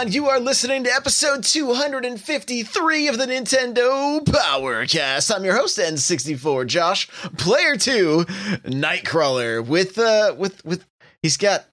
On? 0.00 0.10
You 0.12 0.28
are 0.28 0.40
listening 0.40 0.84
to 0.84 0.90
episode 0.90 1.44
253 1.44 3.08
of 3.08 3.18
the 3.18 3.26
Nintendo 3.26 4.24
Powercast. 4.24 5.34
I'm 5.34 5.44
your 5.44 5.54
host 5.54 5.76
N64 5.76 6.66
Josh, 6.66 7.06
player 7.36 7.76
2, 7.76 8.24
Nightcrawler 8.64 9.66
with 9.66 9.98
uh 9.98 10.34
with 10.38 10.64
with 10.64 10.86
he's 11.22 11.36
got 11.36 11.66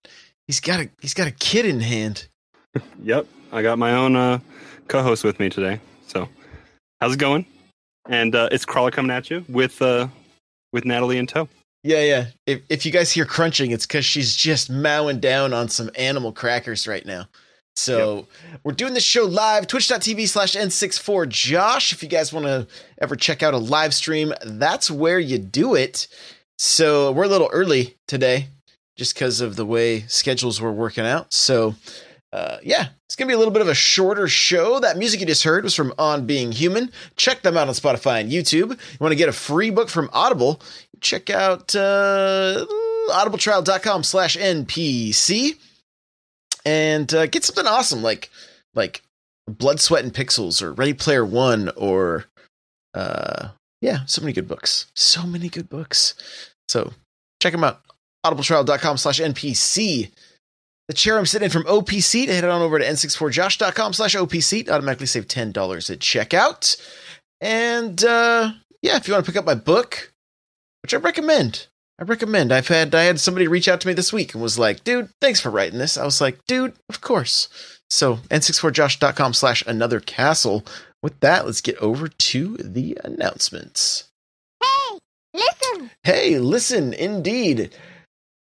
he's 0.46 0.60
got 0.60 0.82
a 0.82 0.90
he's 1.00 1.14
got 1.14 1.28
a 1.28 1.32
kid 1.32 1.66
in 1.66 1.80
hand. 1.80 2.28
Yep, 3.02 3.28
I 3.52 3.62
got 3.62 3.80
my 3.80 3.94
own 3.94 4.16
uh, 4.16 4.40
co-host 4.88 5.24
with 5.24 5.40
me 5.40 5.50
today. 5.50 5.80
So, 6.08 6.28
how's 7.00 7.14
it 7.14 7.20
going? 7.20 7.46
And 8.10 8.36
uh, 8.36 8.50
it's 8.52 8.66
Crawler 8.66 8.92
coming 8.92 9.10
at 9.10 9.32
you 9.32 9.46
with 9.48 9.82
uh, 9.82 10.10
with 10.74 10.84
Natalie 10.84 11.18
in 11.18 11.28
tow. 11.28 11.48
Yeah, 11.84 12.02
yeah. 12.02 12.26
If 12.46 12.62
if 12.70 12.86
you 12.86 12.92
guys 12.92 13.12
hear 13.12 13.26
crunching, 13.26 13.72
it's 13.72 13.86
cuz 13.86 14.04
she's 14.06 14.36
just 14.36 14.70
mowing 14.70 15.20
down 15.20 15.54
on 15.54 15.70
some 15.70 15.90
animal 15.96 16.34
crackers 16.34 16.88
right 16.88 17.06
now. 17.06 17.28
So 17.78 18.28
we're 18.64 18.72
doing 18.72 18.96
this 18.96 19.04
show 19.04 19.26
live, 19.26 19.68
twitch.tv 19.68 20.28
slash 20.28 20.56
N64 20.56 21.30
Josh. 21.30 21.94
If 21.94 22.02
you 22.02 22.10
guys 22.10 22.34
want 22.34 22.48
to 22.48 22.68
ever 23.00 23.16
check 23.16 23.44
out 23.44 23.54
a 23.54 23.58
live 23.58 23.94
stream, 23.94 24.34
that's 24.44 24.90
where 24.90 25.20
you 25.20 25.38
do 25.38 25.76
it. 25.76 26.08
So 26.58 27.12
we're 27.12 27.26
a 27.26 27.30
little 27.30 27.50
early 27.54 27.96
today 28.08 28.48
just 28.96 29.14
because 29.14 29.42
of 29.42 29.58
the 29.58 29.66
way 29.66 30.02
schedules 30.08 30.60
were 30.60 30.74
working 30.74 31.06
out. 31.06 31.32
So 31.32 31.76
uh, 32.34 32.58
yeah, 32.64 32.88
it's 33.06 33.16
going 33.16 33.28
to 33.28 33.32
be 33.32 33.36
a 33.36 33.38
little 33.38 33.54
bit 33.54 33.62
of 33.62 33.68
a 33.68 33.76
shorter 33.76 34.28
show. 34.28 34.80
That 34.80 34.98
music 34.98 35.20
you 35.20 35.28
just 35.28 35.44
heard 35.44 35.64
was 35.64 35.76
from 35.76 35.94
On 36.00 36.26
Being 36.26 36.52
Human. 36.52 36.92
Check 37.16 37.44
them 37.44 37.58
out 37.58 37.68
on 37.68 37.76
Spotify 37.76 38.22
and 38.22 38.32
YouTube. 38.32 38.72
You 38.72 38.98
want 39.00 39.12
to 39.12 39.16
get 39.16 39.30
a 39.30 39.34
free 39.34 39.70
book 39.70 39.90
from 39.90 40.10
Audible, 40.14 40.62
check 41.00 41.30
out 41.30 41.76
uh, 41.76 42.66
audibletrial.com 43.12 44.02
slash 44.02 44.36
NPC 44.36 45.58
and 46.68 47.14
uh, 47.14 47.26
get 47.28 47.46
something 47.46 47.66
awesome 47.66 48.04
like 48.04 48.30
like 48.76 49.02
Blood, 49.48 49.80
Sweat, 49.80 50.04
and 50.04 50.14
Pixels 50.14 50.62
or 50.62 50.74
Ready 50.74 50.94
Player 50.94 51.26
One 51.26 51.72
or 51.78 52.26
uh, 52.94 53.50
yeah, 53.82 54.00
so 54.06 54.22
many 54.22 54.34
good 54.34 54.48
books. 54.48 54.88
So 54.94 55.24
many 55.24 55.48
good 55.48 55.70
books. 55.70 56.14
So 56.68 56.94
check 57.42 57.54
them 57.54 57.64
out. 57.64 57.82
audibletrial.com 58.26 58.98
slash 58.98 59.20
NPC. 59.20 60.12
The 60.90 60.94
chair 60.94 61.18
I'm 61.18 61.26
sitting 61.26 61.46
in 61.46 61.52
from 61.52 61.64
OPC 61.64 62.26
to 62.26 62.34
head 62.34 62.44
on 62.44 62.62
over 62.62 62.80
to 62.80 62.86
n64josh.com 62.86 63.94
slash 63.94 64.16
OPC. 64.16 64.70
Automatically 64.70 65.06
save 65.06 65.28
$10 65.28 65.50
at 65.90 66.00
checkout. 66.00 66.82
And 67.40 68.04
uh, 68.04 68.52
yeah, 68.82 68.98
if 68.98 69.08
you 69.08 69.14
want 69.14 69.26
to 69.26 69.32
pick 69.32 69.38
up 69.38 69.46
my 69.46 69.56
book, 69.56 70.12
which 70.84 70.94
I 70.94 70.98
recommend, 70.98 71.68
I 72.00 72.04
recommend. 72.04 72.52
I've 72.52 72.68
had 72.68 72.94
I 72.94 73.04
had 73.04 73.20
somebody 73.20 73.48
reach 73.48 73.68
out 73.68 73.82
to 73.82 73.88
me 73.88 73.94
this 73.94 74.14
week 74.14 74.34
and 74.34 74.44
was 74.44 74.60
like, 74.60 74.84
dude, 74.84 75.10
thanks 75.20 75.40
for 75.40 75.50
writing 75.50 75.80
this. 75.80 75.98
I 75.98 76.06
was 76.06 76.22
like, 76.22 76.46
dude, 76.46 76.74
of 76.90 77.02
course. 77.02 77.50
So 77.90 78.18
n64josh.com 78.30 79.34
slash 79.34 79.64
another 79.66 80.00
castle. 80.00 80.64
With 81.02 81.20
that, 81.22 81.46
let's 81.46 81.62
get 81.62 81.78
over 81.78 82.08
to 82.08 82.58
the 82.58 82.98
announcements. 83.04 84.06
Hey, 84.62 85.00
listen. 85.34 85.92
Hey, 86.04 86.40
listen, 86.40 86.94
indeed. 86.94 87.74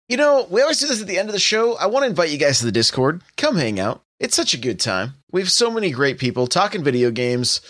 You 0.08 0.18
know, 0.18 0.48
we 0.50 0.62
always 0.62 0.80
do 0.80 0.88
this 0.88 1.02
at 1.02 1.08
the 1.08 1.20
end 1.20 1.30
of 1.30 1.34
the 1.34 1.40
show. 1.40 1.76
I 1.78 1.86
want 1.86 2.04
to 2.04 2.10
invite 2.10 2.32
you 2.32 2.38
guys 2.38 2.60
to 2.60 2.66
the 2.66 2.72
Discord. 2.72 3.22
Come 3.38 3.56
hang 3.56 3.80
out. 3.80 4.02
It's 4.20 4.36
such 4.36 4.54
a 4.54 4.60
good 4.60 4.80
time. 4.80 5.14
We 5.32 5.42
have 5.42 5.52
so 5.52 5.72
many 5.72 5.92
great 5.92 6.18
people 6.18 6.48
talking 6.48 6.84
video 6.84 7.12
games. 7.12 7.62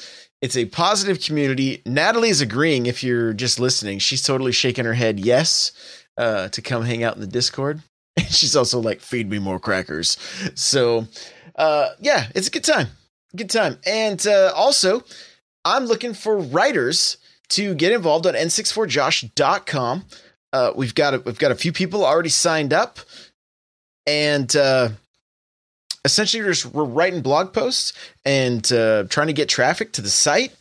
It's 0.42 0.56
a 0.56 0.66
positive 0.66 1.22
community. 1.22 1.82
Natalie's 1.86 2.42
agreeing 2.42 2.86
if 2.86 3.04
you're 3.04 3.34
just 3.34 3.60
listening. 3.60 4.00
She's 4.00 4.24
totally 4.24 4.52
shaking 4.54 4.86
her 4.86 4.94
head 4.94 5.20
yes 5.20 5.72
uh, 6.18 6.48
to 6.50 6.62
come 6.62 6.86
hang 6.86 7.04
out 7.04 7.16
in 7.16 7.22
the 7.22 7.28
Discord. 7.28 7.82
And 8.18 8.28
She's 8.28 8.56
also 8.56 8.80
like, 8.80 9.00
feed 9.00 9.30
me 9.30 9.40
more 9.40 9.60
crackers. 9.60 10.18
So, 10.54 11.08
uh, 11.56 11.90
yeah, 12.02 12.28
it's 12.36 12.48
a 12.48 12.52
good 12.52 12.66
time. 12.66 12.88
Good 13.36 13.50
time. 13.50 13.78
And 13.86 14.26
uh, 14.28 14.52
also, 14.56 15.04
I'm 15.64 15.86
looking 15.86 16.14
for 16.14 16.38
writers 16.38 17.18
to 17.50 17.74
get 17.76 17.92
involved 17.92 18.26
on 18.26 18.34
n64josh.com. 18.34 20.06
Uh, 20.52 20.72
we've 20.76 20.96
got 20.96 21.14
a, 21.14 21.20
we've 21.20 21.40
got 21.40 21.52
a 21.52 21.56
few 21.56 21.72
people 21.72 22.06
already 22.06 22.30
signed 22.30 22.74
up, 22.74 23.00
and 24.08 24.56
uh, 24.56 24.90
essentially 26.06 26.44
we're 26.44 26.54
just 26.54 26.66
we're 26.68 26.84
writing 26.84 27.22
blog 27.22 27.54
posts 27.54 27.94
and 28.26 28.72
uh, 28.72 29.04
trying 29.10 29.28
to 29.28 29.34
get 29.34 29.50
traffic 29.50 29.92
to 29.94 30.02
the 30.02 30.10
site. 30.10 30.54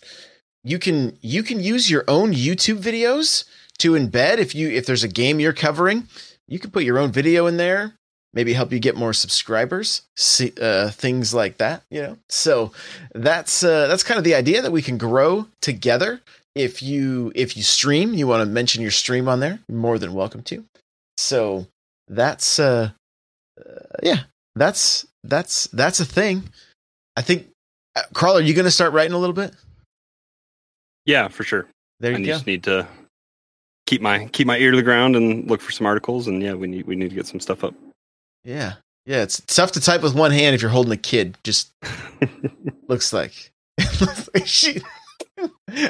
You 0.65 0.79
can 0.79 1.17
you 1.21 1.43
can 1.43 1.61
use 1.61 1.91
your 1.91 2.05
own 2.09 2.33
YouTube 2.33 2.79
videos 2.79 3.45
to 3.79 3.93
embed 3.93 4.39
if 4.39 4.55
you 4.55 4.69
if 4.69 4.87
there's 4.87 5.05
a 5.05 5.09
game 5.09 5.41
you're 5.41 5.53
covering. 5.53 6.09
You 6.47 6.59
can 6.59 6.71
put 6.71 6.85
your 6.85 6.99
own 6.99 7.13
video 7.13 7.47
in 7.47 7.57
there. 7.57 7.95
Maybe 8.35 8.53
help 8.53 8.73
you 8.73 8.79
get 8.79 8.95
more 8.95 9.15
subscribers, 9.15 10.03
see, 10.15 10.53
uh, 10.61 10.91
things 10.91 11.33
like 11.33 11.57
that. 11.59 11.83
You 11.91 12.03
know, 12.03 12.19
so 12.29 12.73
that's 13.15 13.63
uh, 13.63 13.87
that's 13.87 14.03
kind 14.03 14.19
of 14.19 14.25
the 14.25 14.35
idea 14.35 14.61
that 14.63 14.73
we 14.73 14.83
can 14.83 14.99
grow 14.99 15.47
together 15.61 16.21
if 16.59 16.83
you 16.83 17.31
if 17.37 17.57
you 17.57 17.63
stream 17.63 18.15
you 18.15 18.27
want 18.27 18.41
to 18.41 18.47
mention 18.47 18.83
your 18.83 18.91
stream 18.91 19.29
on 19.29 19.39
there 19.39 19.61
you're 19.69 19.79
more 19.79 19.99
than 19.99 20.13
welcome 20.13 20.43
to 20.43 20.65
so 21.17 21.67
that's 22.09 22.59
uh, 22.59 22.91
uh 23.59 23.97
yeah 24.03 24.23
that's 24.57 25.07
that's 25.29 25.67
that's 25.69 26.01
a 26.01 26.05
thing 26.05 26.43
i 27.17 27.23
think 27.23 27.47
uh, 27.97 28.03
are 28.27 28.41
you 28.41 28.55
gonna 28.55 28.71
start 28.71 28.93
writing 28.93 29.13
a 29.13 29.19
little 29.19 29.35
bit 29.35 29.55
Yeah, 31.07 31.29
for 31.29 31.43
sure. 31.45 31.67
there 32.01 32.15
I 32.15 32.19
you 32.19 32.27
go 32.27 32.33
just 32.33 32.47
need 32.47 32.65
to 32.65 32.87
keep 33.87 34.03
my 34.03 34.27
keep 34.27 34.47
my 34.47 34.59
ear 34.59 34.71
to 34.73 34.77
the 34.77 34.83
ground 34.83 35.17
and 35.17 35.49
look 35.49 35.61
for 35.63 35.73
some 35.73 35.87
articles. 35.87 36.27
And 36.27 36.43
yeah, 36.43 36.53
we 36.55 36.67
need 36.67 36.87
we 36.87 36.95
need 36.97 37.09
to 37.11 37.15
get 37.17 37.27
some 37.27 37.41
stuff 37.41 37.65
up. 37.65 37.75
yeah 38.45 38.75
yeah 39.07 39.23
it's 39.23 39.41
tough 39.47 39.73
to 39.73 39.81
type 39.81 40.03
with 40.03 40.15
one 40.15 40.31
hand 40.33 40.55
if 40.55 40.61
you're 40.61 40.71
holding 40.71 40.93
a 40.93 40.97
kid 40.99 41.37
just 41.45 41.71
looks 42.89 43.13
like 43.13 43.51
she 44.45 44.81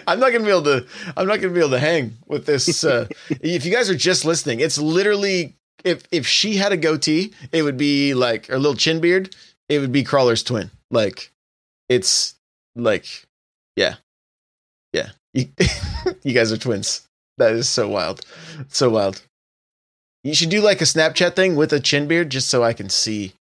I'm 0.07 0.21
not 0.21 0.31
gonna 0.33 0.45
be 0.45 0.51
able 0.51 0.63
to. 0.65 0.87
I'm 1.17 1.27
not 1.27 1.41
gonna 1.41 1.53
be 1.55 1.61
able 1.61 1.71
to 1.71 1.79
hang 1.81 2.17
with 2.27 2.45
this. 2.47 2.85
Uh, 2.85 3.07
if 3.41 3.65
you 3.65 3.73
guys 3.73 3.89
are 3.89 3.95
just 3.97 4.25
listening, 4.27 4.61
it's 4.61 4.77
literally 4.79 5.57
if 5.85 6.03
if 6.11 6.27
she 6.27 6.57
had 6.57 6.73
a 6.73 6.77
goatee, 6.77 7.33
it 7.53 7.63
would 7.63 7.77
be 7.77 8.15
like 8.15 8.47
her 8.47 8.59
little 8.59 8.75
chin 8.77 9.01
beard. 9.01 9.35
It 9.69 9.79
would 9.81 9.93
be 9.93 10.03
Crawler's 10.05 10.43
twin. 10.43 10.71
Like 10.91 11.31
it's 11.89 12.35
like 12.77 13.25
yeah, 13.77 13.97
yeah. 14.93 15.11
You, 15.35 15.47
you 16.23 16.33
guys 16.33 16.51
are 16.53 16.57
twins. 16.57 17.07
That 17.37 17.53
is 17.53 17.69
so 17.69 17.87
wild, 17.89 18.23
so 18.69 18.89
wild. 18.91 19.23
You 20.25 20.35
should 20.35 20.49
do 20.51 20.61
like 20.61 20.81
a 20.81 20.85
Snapchat 20.85 21.37
thing 21.37 21.55
with 21.55 21.73
a 21.73 21.79
chin 21.81 22.09
beard, 22.09 22.31
just 22.31 22.49
so 22.49 22.65
I 22.65 22.73
can 22.73 22.89
see. 22.89 23.35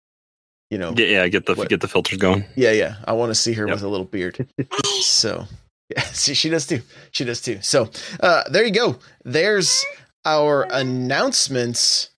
You 0.69 0.77
know, 0.77 0.93
Yeah, 0.97 1.05
yeah. 1.05 1.27
Get 1.29 1.45
the 1.45 1.55
What? 1.55 1.69
get 1.69 1.79
the 1.81 1.87
filters 1.87 2.17
going. 2.19 2.43
yeah, 2.55 2.71
yeah. 2.71 2.95
I 3.05 3.13
want 3.13 3.29
to 3.31 3.35
see 3.35 3.53
her 3.53 3.65
Yep. 3.67 3.75
with 3.75 3.83
a 3.83 3.87
little 3.87 4.05
beard. 4.05 4.45
so, 5.01 5.45
yeah, 5.89 6.01
see, 6.11 6.33
she 6.33 6.49
does 6.49 6.67
too. 6.67 6.81
She 7.11 7.23
does 7.23 7.41
too. 7.41 7.59
So, 7.61 7.89
uh, 8.19 8.43
there 8.51 8.65
you 8.65 8.71
go. 8.71 8.97
There's 9.23 9.83
our 10.25 10.63
announcements. 10.69 12.09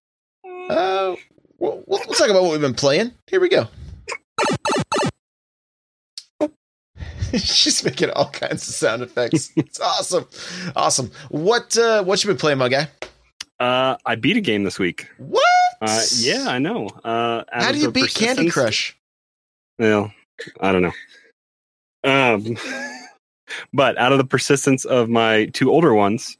Uh, 0.69 1.15
we'll, 1.57 1.83
we'll 1.87 1.99
talk 1.99 2.29
about 2.29 2.43
what 2.43 2.51
we've 2.51 2.61
been 2.61 2.75
playing. 2.75 3.11
Here 3.27 3.41
we 3.41 3.49
go. 3.49 3.67
She's 7.31 7.83
making 7.83 8.11
all 8.11 8.29
kinds 8.29 8.67
of 8.67 8.73
sound 8.73 9.01
effects. 9.01 9.51
It's 9.57 9.79
awesome, 9.79 10.27
awesome. 10.75 11.11
What 11.29 11.77
uh, 11.77 12.03
what 12.03 12.23
you 12.23 12.27
been 12.27 12.37
playing, 12.37 12.57
my 12.59 12.69
guy? 12.69 12.87
Uh, 13.59 13.97
I 14.05 14.15
beat 14.15 14.37
a 14.37 14.41
game 14.41 14.63
this 14.63 14.79
week. 14.79 15.09
What? 15.17 15.43
Uh, 15.81 16.01
yeah, 16.17 16.45
I 16.47 16.59
know. 16.59 16.87
Uh, 17.03 17.43
How 17.51 17.71
do 17.71 17.77
you 17.77 17.91
beat 17.91 18.13
Candy 18.13 18.49
Crush? 18.49 18.97
Well, 19.77 20.11
I 20.59 20.71
don't 20.71 20.81
know. 20.81 20.93
Um, 22.03 22.57
but 23.73 23.97
out 23.97 24.11
of 24.11 24.17
the 24.17 24.25
persistence 24.25 24.85
of 24.85 25.09
my 25.09 25.45
two 25.47 25.71
older 25.71 25.93
ones, 25.93 26.37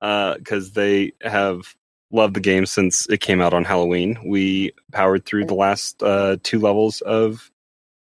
uh, 0.00 0.36
because 0.38 0.72
they 0.72 1.12
have 1.22 1.74
loved 2.12 2.34
the 2.34 2.40
game 2.40 2.66
since 2.66 3.08
it 3.08 3.20
came 3.20 3.40
out 3.40 3.54
on 3.54 3.64
Halloween. 3.64 4.18
We 4.24 4.72
powered 4.92 5.24
through 5.24 5.46
the 5.46 5.54
last 5.54 6.02
uh, 6.02 6.36
two 6.42 6.58
levels 6.58 7.00
of 7.02 7.50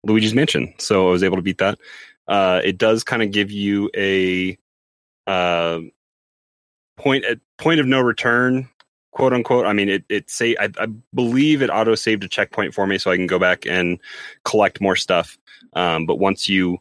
Luigi's 0.05 0.33
Mansion, 0.33 0.73
so 0.77 1.09
I 1.09 1.11
was 1.11 1.23
able 1.23 1.37
to 1.37 1.41
beat 1.41 1.59
that. 1.59 1.77
Uh, 2.27 2.61
it 2.63 2.77
does 2.77 3.03
kind 3.03 3.21
of 3.21 3.31
give 3.31 3.51
you 3.51 3.89
a 3.95 4.57
uh, 5.27 5.79
point 6.97 7.25
at 7.25 7.39
point 7.57 7.79
of 7.79 7.85
no 7.85 7.99
return, 7.99 8.69
quote 9.11 9.33
unquote. 9.33 9.65
I 9.65 9.73
mean, 9.73 9.89
it 9.89 10.03
it 10.09 10.29
say 10.29 10.55
I, 10.59 10.69
I 10.79 10.87
believe 11.13 11.61
it 11.61 11.69
auto 11.69 11.95
saved 11.95 12.23
a 12.23 12.27
checkpoint 12.27 12.73
for 12.73 12.87
me, 12.87 12.97
so 12.97 13.11
I 13.11 13.17
can 13.17 13.27
go 13.27 13.39
back 13.39 13.65
and 13.65 13.99
collect 14.45 14.81
more 14.81 14.95
stuff. 14.95 15.37
Um, 15.73 16.05
but 16.05 16.19
once 16.19 16.49
you 16.49 16.79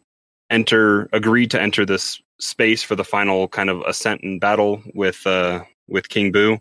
enter, 0.50 1.08
agree 1.12 1.46
to 1.48 1.60
enter 1.60 1.84
this 1.84 2.20
space 2.38 2.82
for 2.82 2.96
the 2.96 3.04
final 3.04 3.48
kind 3.48 3.70
of 3.70 3.82
ascent 3.82 4.22
and 4.22 4.40
battle 4.40 4.82
with 4.94 5.26
uh, 5.26 5.62
with 5.88 6.08
King 6.08 6.32
Boo, 6.32 6.60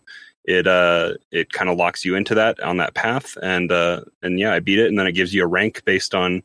it 0.50 0.66
uh 0.66 1.14
it 1.30 1.52
kind 1.52 1.70
of 1.70 1.76
locks 1.78 2.04
you 2.04 2.16
into 2.16 2.34
that 2.34 2.58
on 2.60 2.76
that 2.78 2.94
path 2.94 3.36
and 3.42 3.70
uh 3.70 4.00
and 4.22 4.38
yeah 4.40 4.52
i 4.52 4.58
beat 4.58 4.78
it 4.80 4.88
and 4.88 4.98
then 4.98 5.06
it 5.06 5.12
gives 5.12 5.32
you 5.32 5.44
a 5.44 5.46
rank 5.46 5.82
based 5.84 6.14
on 6.14 6.42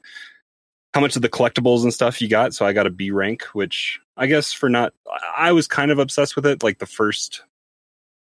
how 0.94 1.02
much 1.02 1.16
of 1.16 1.22
the 1.24 1.30
collectibles 1.30 1.81
and 1.84 1.94
stuff 1.94 2.22
you 2.22 2.30
got 2.30 2.54
so 2.54 2.66
i 2.66 2.72
got 2.72 2.86
a 2.86 2.92
b 2.92 3.10
rank 3.12 3.44
which 3.54 4.00
i 4.16 4.28
guess 4.28 4.54
for 4.54 4.69
not 4.69 4.94
i 5.36 5.52
was 5.52 5.68
kind 5.68 5.90
of 5.92 5.98
obsessed 6.00 6.36
with 6.36 6.46
it 6.46 6.62
like 6.63 6.78
the 6.78 6.86
first 6.86 7.42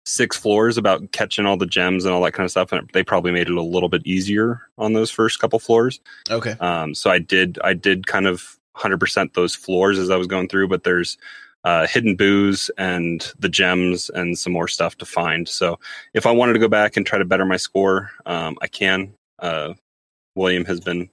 six 0.05 0.35
floors 0.37 0.77
about 0.77 1.11
catching 1.11 1.45
all 1.45 1.57
the 1.57 1.65
gems 1.65 2.05
and 2.05 2.13
all 2.13 2.21
that 2.21 2.31
kind 2.33 2.45
of 2.45 2.51
stuff 2.51 2.71
and 2.71 2.89
they 2.93 3.03
probably 3.03 3.31
made 3.31 3.47
it 3.49 3.55
a 3.57 3.61
little 3.61 3.89
bit 3.89 4.01
easier 4.07 4.61
on 4.77 4.93
those 4.93 5.11
first 5.11 5.39
couple 5.39 5.59
floors 5.59 5.99
Okay. 6.31 6.55
um 6.59 6.95
so 6.95 7.09
i 7.11 7.19
did 7.19 7.59
i 7.63 7.73
did 7.73 8.07
kind 8.07 8.25
of 8.25 8.57
100% 8.77 9.33
those 9.33 9.53
floors 9.55 9.97
as 9.99 10.09
i 10.09 10.15
was 10.15 10.27
going 10.27 10.47
through 10.47 10.67
but 10.67 10.83
there's 10.83 11.17
uh, 11.63 11.87
hidden 11.87 12.15
booze 12.15 12.69
and 12.77 13.33
the 13.39 13.49
gems 13.49 14.09
and 14.09 14.37
some 14.37 14.53
more 14.53 14.67
stuff 14.67 14.97
to 14.97 15.05
find. 15.05 15.47
So 15.47 15.79
if 16.13 16.25
I 16.25 16.31
wanted 16.31 16.53
to 16.53 16.59
go 16.59 16.67
back 16.67 16.97
and 16.97 17.05
try 17.05 17.19
to 17.19 17.25
better 17.25 17.45
my 17.45 17.57
score, 17.57 18.11
um, 18.25 18.57
I 18.61 18.67
can. 18.67 19.13
Uh, 19.39 19.73
William 20.35 20.65
has 20.65 20.79
been 20.79 21.09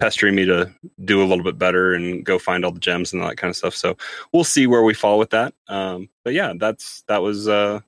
pestering 0.00 0.34
me 0.34 0.44
to 0.44 0.70
do 1.04 1.22
a 1.22 1.24
little 1.24 1.44
bit 1.44 1.58
better 1.58 1.94
and 1.94 2.24
go 2.24 2.38
find 2.38 2.64
all 2.64 2.72
the 2.72 2.80
gems 2.80 3.12
and 3.12 3.22
all 3.22 3.28
that 3.28 3.36
kind 3.36 3.50
of 3.50 3.56
stuff. 3.56 3.74
So 3.74 3.96
we'll 4.32 4.44
see 4.44 4.66
where 4.66 4.82
we 4.82 4.94
fall 4.94 5.18
with 5.18 5.30
that. 5.30 5.54
Um, 5.68 6.08
but 6.24 6.34
yeah, 6.34 6.52
that's 6.56 7.02
that 7.08 7.22
was 7.22 7.48
uh, 7.48 7.80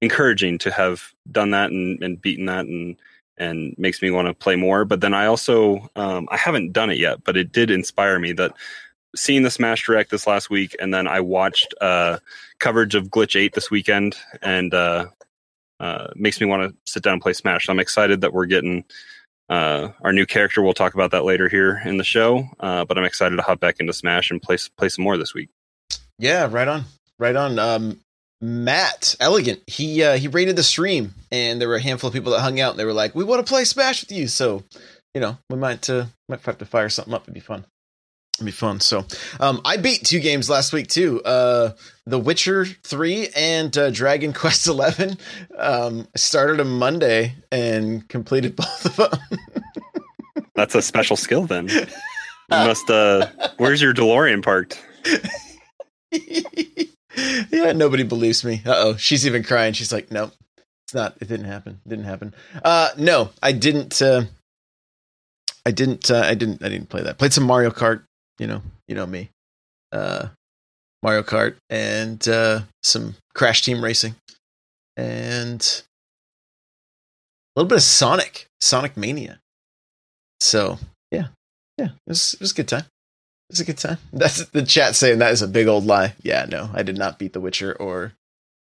encouraging 0.00 0.58
to 0.58 0.70
have 0.70 1.12
done 1.30 1.50
that 1.50 1.70
and, 1.70 2.02
and 2.02 2.20
beaten 2.20 2.46
that 2.46 2.66
and 2.66 2.96
and 3.36 3.74
makes 3.78 4.02
me 4.02 4.10
want 4.10 4.26
to 4.26 4.34
play 4.34 4.56
more. 4.56 4.84
But 4.84 5.00
then 5.00 5.14
I 5.14 5.26
also 5.26 5.88
um, 5.96 6.28
I 6.30 6.36
haven't 6.36 6.72
done 6.72 6.90
it 6.90 6.98
yet, 6.98 7.22
but 7.24 7.36
it 7.36 7.52
did 7.52 7.70
inspire 7.70 8.18
me 8.18 8.32
that 8.32 8.52
seeing 9.18 9.42
the 9.42 9.50
Smash 9.50 9.84
Direct 9.84 10.10
this 10.10 10.26
last 10.26 10.50
week, 10.50 10.76
and 10.80 10.92
then 10.92 11.06
I 11.06 11.20
watched 11.20 11.74
uh, 11.80 12.18
coverage 12.58 12.94
of 12.94 13.08
Glitch 13.08 13.38
Eight 13.38 13.54
this 13.54 13.70
weekend, 13.70 14.16
and 14.42 14.72
uh, 14.72 15.06
uh, 15.80 16.08
makes 16.14 16.40
me 16.40 16.46
want 16.46 16.70
to 16.70 16.76
sit 16.90 17.02
down 17.02 17.14
and 17.14 17.22
play 17.22 17.32
Smash. 17.32 17.66
So 17.66 17.72
I'm 17.72 17.80
excited 17.80 18.20
that 18.22 18.32
we're 18.32 18.46
getting 18.46 18.84
uh, 19.48 19.88
our 20.02 20.12
new 20.12 20.26
character. 20.26 20.62
We'll 20.62 20.74
talk 20.74 20.94
about 20.94 21.10
that 21.12 21.24
later 21.24 21.48
here 21.48 21.80
in 21.84 21.96
the 21.96 22.04
show, 22.04 22.48
uh, 22.60 22.84
but 22.84 22.98
I'm 22.98 23.04
excited 23.04 23.36
to 23.36 23.42
hop 23.42 23.60
back 23.60 23.76
into 23.80 23.92
Smash 23.92 24.30
and 24.30 24.40
play 24.42 24.56
play 24.76 24.88
some 24.88 25.04
more 25.04 25.16
this 25.16 25.34
week. 25.34 25.48
Yeah, 26.18 26.48
right 26.50 26.68
on, 26.68 26.84
right 27.18 27.36
on. 27.36 27.58
Um, 27.58 28.00
Matt 28.40 29.16
Elegant, 29.18 29.60
he 29.66 30.02
uh, 30.02 30.16
he 30.16 30.28
rated 30.28 30.56
the 30.56 30.62
stream, 30.62 31.14
and 31.32 31.60
there 31.60 31.68
were 31.68 31.76
a 31.76 31.82
handful 31.82 32.08
of 32.08 32.14
people 32.14 32.32
that 32.32 32.40
hung 32.40 32.60
out, 32.60 32.72
and 32.72 32.78
they 32.78 32.84
were 32.84 32.92
like, 32.92 33.14
"We 33.14 33.24
want 33.24 33.44
to 33.44 33.48
play 33.48 33.64
Smash 33.64 34.02
with 34.02 34.12
you." 34.12 34.28
So, 34.28 34.62
you 35.14 35.20
know, 35.20 35.38
we 35.50 35.56
might 35.56 35.88
uh, 35.90 36.06
might 36.28 36.40
have 36.42 36.58
to 36.58 36.66
fire 36.66 36.88
something 36.88 37.14
up. 37.14 37.22
It'd 37.22 37.34
be 37.34 37.40
fun. 37.40 37.64
It'd 38.38 38.46
be 38.46 38.52
fun. 38.52 38.78
So, 38.78 39.04
um, 39.40 39.60
I 39.64 39.76
beat 39.78 40.04
two 40.04 40.20
games 40.20 40.48
last 40.48 40.72
week 40.72 40.86
too. 40.86 41.20
Uh, 41.24 41.72
The 42.06 42.20
Witcher 42.20 42.64
Three 42.84 43.28
and 43.34 43.76
uh, 43.76 43.90
Dragon 43.90 44.32
Quest 44.34 44.68
Eleven. 44.68 45.18
Um, 45.58 46.06
I 46.14 46.18
started 46.18 46.60
on 46.60 46.68
Monday 46.78 47.34
and 47.50 48.08
completed 48.08 48.54
both 48.56 48.86
of 48.86 49.10
them. 49.10 50.44
That's 50.54 50.76
a 50.76 50.82
special 50.82 51.16
skill 51.16 51.46
then. 51.46 51.68
You 51.68 51.86
must. 52.50 52.88
Uh, 52.88 53.26
where's 53.56 53.82
your 53.82 53.92
DeLorean 53.92 54.42
parked? 54.44 54.80
yeah, 56.12 57.72
nobody 57.72 58.04
believes 58.04 58.44
me. 58.44 58.62
Uh 58.64 58.74
oh, 58.76 58.96
she's 58.96 59.26
even 59.26 59.42
crying. 59.42 59.72
She's 59.72 59.92
like, 59.92 60.12
"Nope, 60.12 60.32
it's 60.86 60.94
not. 60.94 61.16
It 61.20 61.26
didn't 61.28 61.46
happen. 61.46 61.80
It 61.84 61.88
didn't 61.88 62.04
happen." 62.04 62.34
Uh, 62.64 62.90
no, 62.96 63.30
I 63.42 63.50
didn't. 63.50 64.00
Uh, 64.00 64.22
I 65.66 65.70
didn't. 65.72 66.10
Uh, 66.10 66.22
I 66.24 66.34
didn't. 66.34 66.62
I 66.64 66.68
didn't 66.68 66.88
play 66.88 67.02
that. 67.02 67.18
Played 67.18 67.32
some 67.32 67.44
Mario 67.44 67.70
Kart. 67.70 68.04
You 68.38 68.46
know, 68.46 68.62
you 68.86 68.94
know 68.94 69.06
me. 69.06 69.30
Uh, 69.92 70.28
Mario 71.02 71.22
Kart 71.22 71.56
and 71.70 72.26
uh, 72.28 72.60
some 72.82 73.14
Crash 73.34 73.62
Team 73.62 73.82
Racing, 73.82 74.14
and 74.96 75.82
a 77.56 77.60
little 77.60 77.68
bit 77.68 77.76
of 77.78 77.82
Sonic, 77.82 78.46
Sonic 78.60 78.96
Mania. 78.96 79.38
So 80.40 80.78
yeah, 81.10 81.28
yeah, 81.78 81.86
it 81.86 82.08
was 82.08 82.34
it 82.34 82.40
was 82.40 82.52
a 82.52 82.54
good 82.54 82.68
time. 82.68 82.84
It 83.48 83.52
was 83.52 83.60
a 83.60 83.64
good 83.64 83.78
time. 83.78 83.98
That's 84.12 84.44
the 84.46 84.62
chat 84.62 84.94
saying 84.96 85.18
that 85.20 85.32
is 85.32 85.42
a 85.42 85.48
big 85.48 85.66
old 85.68 85.84
lie. 85.86 86.14
Yeah, 86.22 86.46
no, 86.48 86.70
I 86.74 86.82
did 86.82 86.98
not 86.98 87.18
beat 87.18 87.32
The 87.32 87.40
Witcher 87.40 87.72
or 87.74 88.12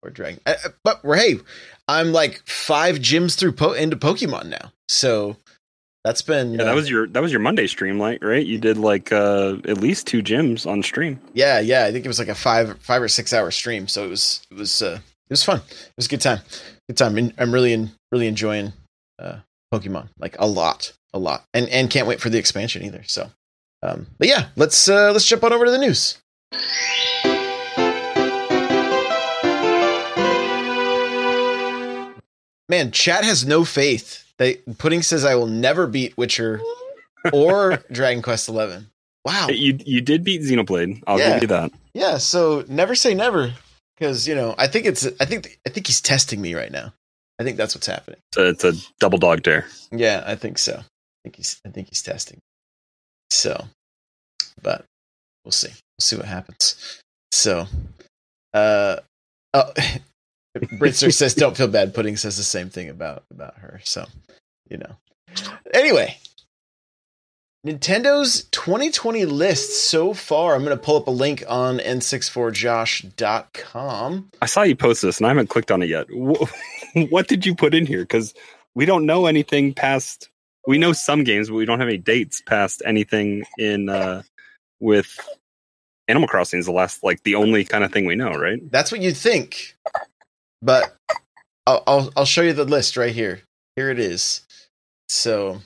or 0.02 0.10
Dragon. 0.10 0.40
I, 0.46 0.52
I- 0.52 0.68
but 0.84 1.00
hey, 1.04 1.38
I'm 1.88 2.12
like 2.12 2.42
five 2.46 2.96
gyms 2.96 3.36
through 3.36 3.52
po- 3.52 3.72
into 3.72 3.96
Pokemon 3.96 4.46
now, 4.46 4.72
so 4.88 5.36
that's 6.04 6.22
been 6.22 6.54
Yeah, 6.54 6.62
uh, 6.62 6.64
that 6.66 6.74
was 6.74 6.88
your 6.88 7.06
that 7.08 7.20
was 7.22 7.30
your 7.30 7.40
Monday 7.40 7.66
stream, 7.66 7.98
like 7.98 8.22
right? 8.22 8.44
You 8.44 8.58
did 8.58 8.78
like 8.78 9.12
uh, 9.12 9.56
at 9.66 9.78
least 9.78 10.06
two 10.06 10.22
gyms 10.22 10.66
on 10.66 10.82
stream. 10.82 11.20
yeah, 11.34 11.60
yeah. 11.60 11.84
I 11.84 11.92
think 11.92 12.04
it 12.04 12.08
was 12.08 12.18
like 12.18 12.28
a 12.28 12.34
five 12.34 12.78
five 12.78 13.02
or 13.02 13.08
six 13.08 13.32
hour 13.32 13.50
stream, 13.50 13.86
so 13.88 14.04
it 14.04 14.08
was 14.08 14.46
it 14.50 14.56
was 14.56 14.82
uh, 14.82 14.98
it 15.28 15.32
was 15.32 15.44
fun. 15.44 15.58
It 15.58 15.92
was 15.96 16.06
a 16.06 16.08
good 16.08 16.20
time. 16.20 16.40
Good 16.88 16.96
time. 16.96 17.18
And 17.18 17.34
I'm 17.38 17.52
really 17.52 17.72
in, 17.72 17.92
really 18.10 18.26
enjoying 18.26 18.72
uh, 19.18 19.36
Pokemon 19.72 20.08
like 20.18 20.36
a 20.38 20.46
lot, 20.46 20.92
a 21.12 21.18
lot, 21.18 21.44
and 21.52 21.68
and 21.68 21.90
can't 21.90 22.06
wait 22.06 22.20
for 22.20 22.30
the 22.30 22.38
expansion 22.38 22.82
either. 22.82 23.02
So, 23.06 23.30
um, 23.82 24.06
but 24.18 24.28
yeah, 24.28 24.48
let's 24.56 24.88
uh, 24.88 25.12
let's 25.12 25.26
jump 25.26 25.44
on 25.44 25.52
over 25.52 25.66
to 25.66 25.70
the 25.70 25.78
news. 25.78 26.18
Man, 32.68 32.92
chat 32.92 33.24
has 33.24 33.44
no 33.44 33.64
faith. 33.64 34.29
They 34.40 34.54
Pudding 34.78 35.02
says 35.02 35.24
I 35.24 35.36
will 35.36 35.46
never 35.46 35.86
beat 35.86 36.16
Witcher 36.16 36.60
or 37.32 37.76
Dragon 37.92 38.22
Quest 38.22 38.48
Eleven. 38.48 38.88
Wow. 39.24 39.48
You 39.48 39.78
you 39.84 40.00
did 40.00 40.24
beat 40.24 40.40
Xenoblade. 40.42 41.02
I'll 41.06 41.18
Yeah. 41.20 41.34
give 41.34 41.42
you 41.42 41.48
that. 41.48 41.70
Yeah, 41.94 42.16
so 42.18 42.64
never 42.66 42.94
say 42.94 43.14
never 43.14 43.52
because 43.98 44.26
you 44.26 44.34
know 44.34 44.54
I 44.58 44.66
think 44.66 44.86
it's 44.86 45.06
I 45.20 45.26
think 45.26 45.60
I 45.66 45.70
think 45.70 45.86
he's 45.86 46.00
testing 46.00 46.40
me 46.40 46.54
right 46.54 46.72
now. 46.72 46.94
I 47.38 47.44
think 47.44 47.56
that's 47.58 47.74
what's 47.74 47.86
happening. 47.86 48.18
It's 48.32 48.36
a, 48.38 48.48
it's 48.48 48.64
a 48.64 48.72
double 48.98 49.18
dog 49.18 49.42
dare. 49.42 49.66
Yeah, 49.92 50.24
I 50.26 50.34
think 50.36 50.56
so. 50.58 50.72
I 50.78 50.84
think 51.22 51.36
he's 51.36 51.60
I 51.66 51.68
think 51.70 51.88
he's 51.88 52.02
testing. 52.02 52.38
So, 53.30 53.64
but 54.62 54.84
we'll 55.44 55.52
see. 55.52 55.68
We'll 55.68 56.00
see 56.02 56.16
what 56.16 56.24
happens. 56.26 57.00
So, 57.32 57.66
uh, 58.54 58.96
oh, 59.54 59.72
Britzer 60.60 61.14
says 61.20 61.34
don't 61.34 61.56
feel 61.56 61.68
bad. 61.68 61.94
Pudding 61.94 62.16
says 62.16 62.36
the 62.36 62.42
same 62.42 62.70
thing 62.70 62.88
about 62.88 63.22
about 63.30 63.58
her. 63.58 63.80
So, 63.84 64.06
you 64.68 64.78
know. 64.78 64.96
Anyway, 65.72 66.18
Nintendo's 67.66 68.44
2020 68.44 69.26
list 69.26 69.90
so 69.90 70.14
far. 70.14 70.54
I'm 70.54 70.64
going 70.64 70.74
to 70.76 70.82
pull 70.82 70.96
up 70.96 71.08
a 71.08 71.10
link 71.10 71.44
on 71.46 71.78
n64josh.com. 71.78 74.30
I 74.40 74.46
saw 74.46 74.62
you 74.62 74.74
post 74.74 75.02
this, 75.02 75.18
and 75.18 75.26
I 75.26 75.28
haven't 75.28 75.50
clicked 75.50 75.70
on 75.70 75.82
it 75.82 75.88
yet. 75.88 76.06
What 76.92 77.28
did 77.28 77.46
you 77.46 77.54
put 77.54 77.72
in 77.72 77.86
here? 77.86 78.00
Because 78.00 78.34
we 78.74 78.84
don't 78.84 79.06
know 79.06 79.26
anything 79.26 79.74
past. 79.74 80.28
We 80.66 80.76
know 80.76 80.92
some 80.92 81.22
games, 81.22 81.48
but 81.48 81.54
we 81.54 81.64
don't 81.64 81.78
have 81.78 81.86
any 81.86 81.98
dates 81.98 82.42
past 82.44 82.82
anything 82.84 83.44
in 83.58 83.88
uh, 83.88 84.22
with 84.80 85.16
Animal 86.08 86.26
Crossing. 86.26 86.58
Is 86.58 86.66
the 86.66 86.72
last 86.72 87.04
like 87.04 87.22
the 87.22 87.36
only 87.36 87.64
kind 87.64 87.84
of 87.84 87.92
thing 87.92 88.06
we 88.06 88.16
know, 88.16 88.32
right? 88.32 88.58
That's 88.72 88.90
what 88.90 89.02
you'd 89.02 89.16
think, 89.16 89.76
but 90.62 90.96
I'll, 91.66 91.82
I'll 91.86 92.12
I'll 92.16 92.24
show 92.24 92.42
you 92.42 92.52
the 92.52 92.64
list 92.64 92.96
right 92.96 93.14
here. 93.14 93.42
Here 93.76 93.90
it 93.90 93.98
is. 93.98 94.42
So, 95.08 95.60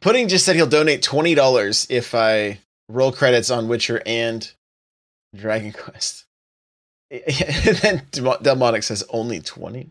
Pudding 0.00 0.28
just 0.28 0.44
said 0.44 0.56
he'll 0.56 0.66
donate 0.66 1.02
twenty 1.02 1.34
dollars 1.34 1.86
if 1.90 2.14
I 2.14 2.60
roll 2.88 3.12
credits 3.12 3.50
on 3.50 3.68
Witcher 3.68 4.02
and 4.06 4.50
Dragon 5.36 5.72
Quest. 5.72 6.24
And 7.10 7.76
then 7.78 8.02
Delmonic 8.42 8.84
says 8.84 9.02
only 9.10 9.40
twenty. 9.40 9.88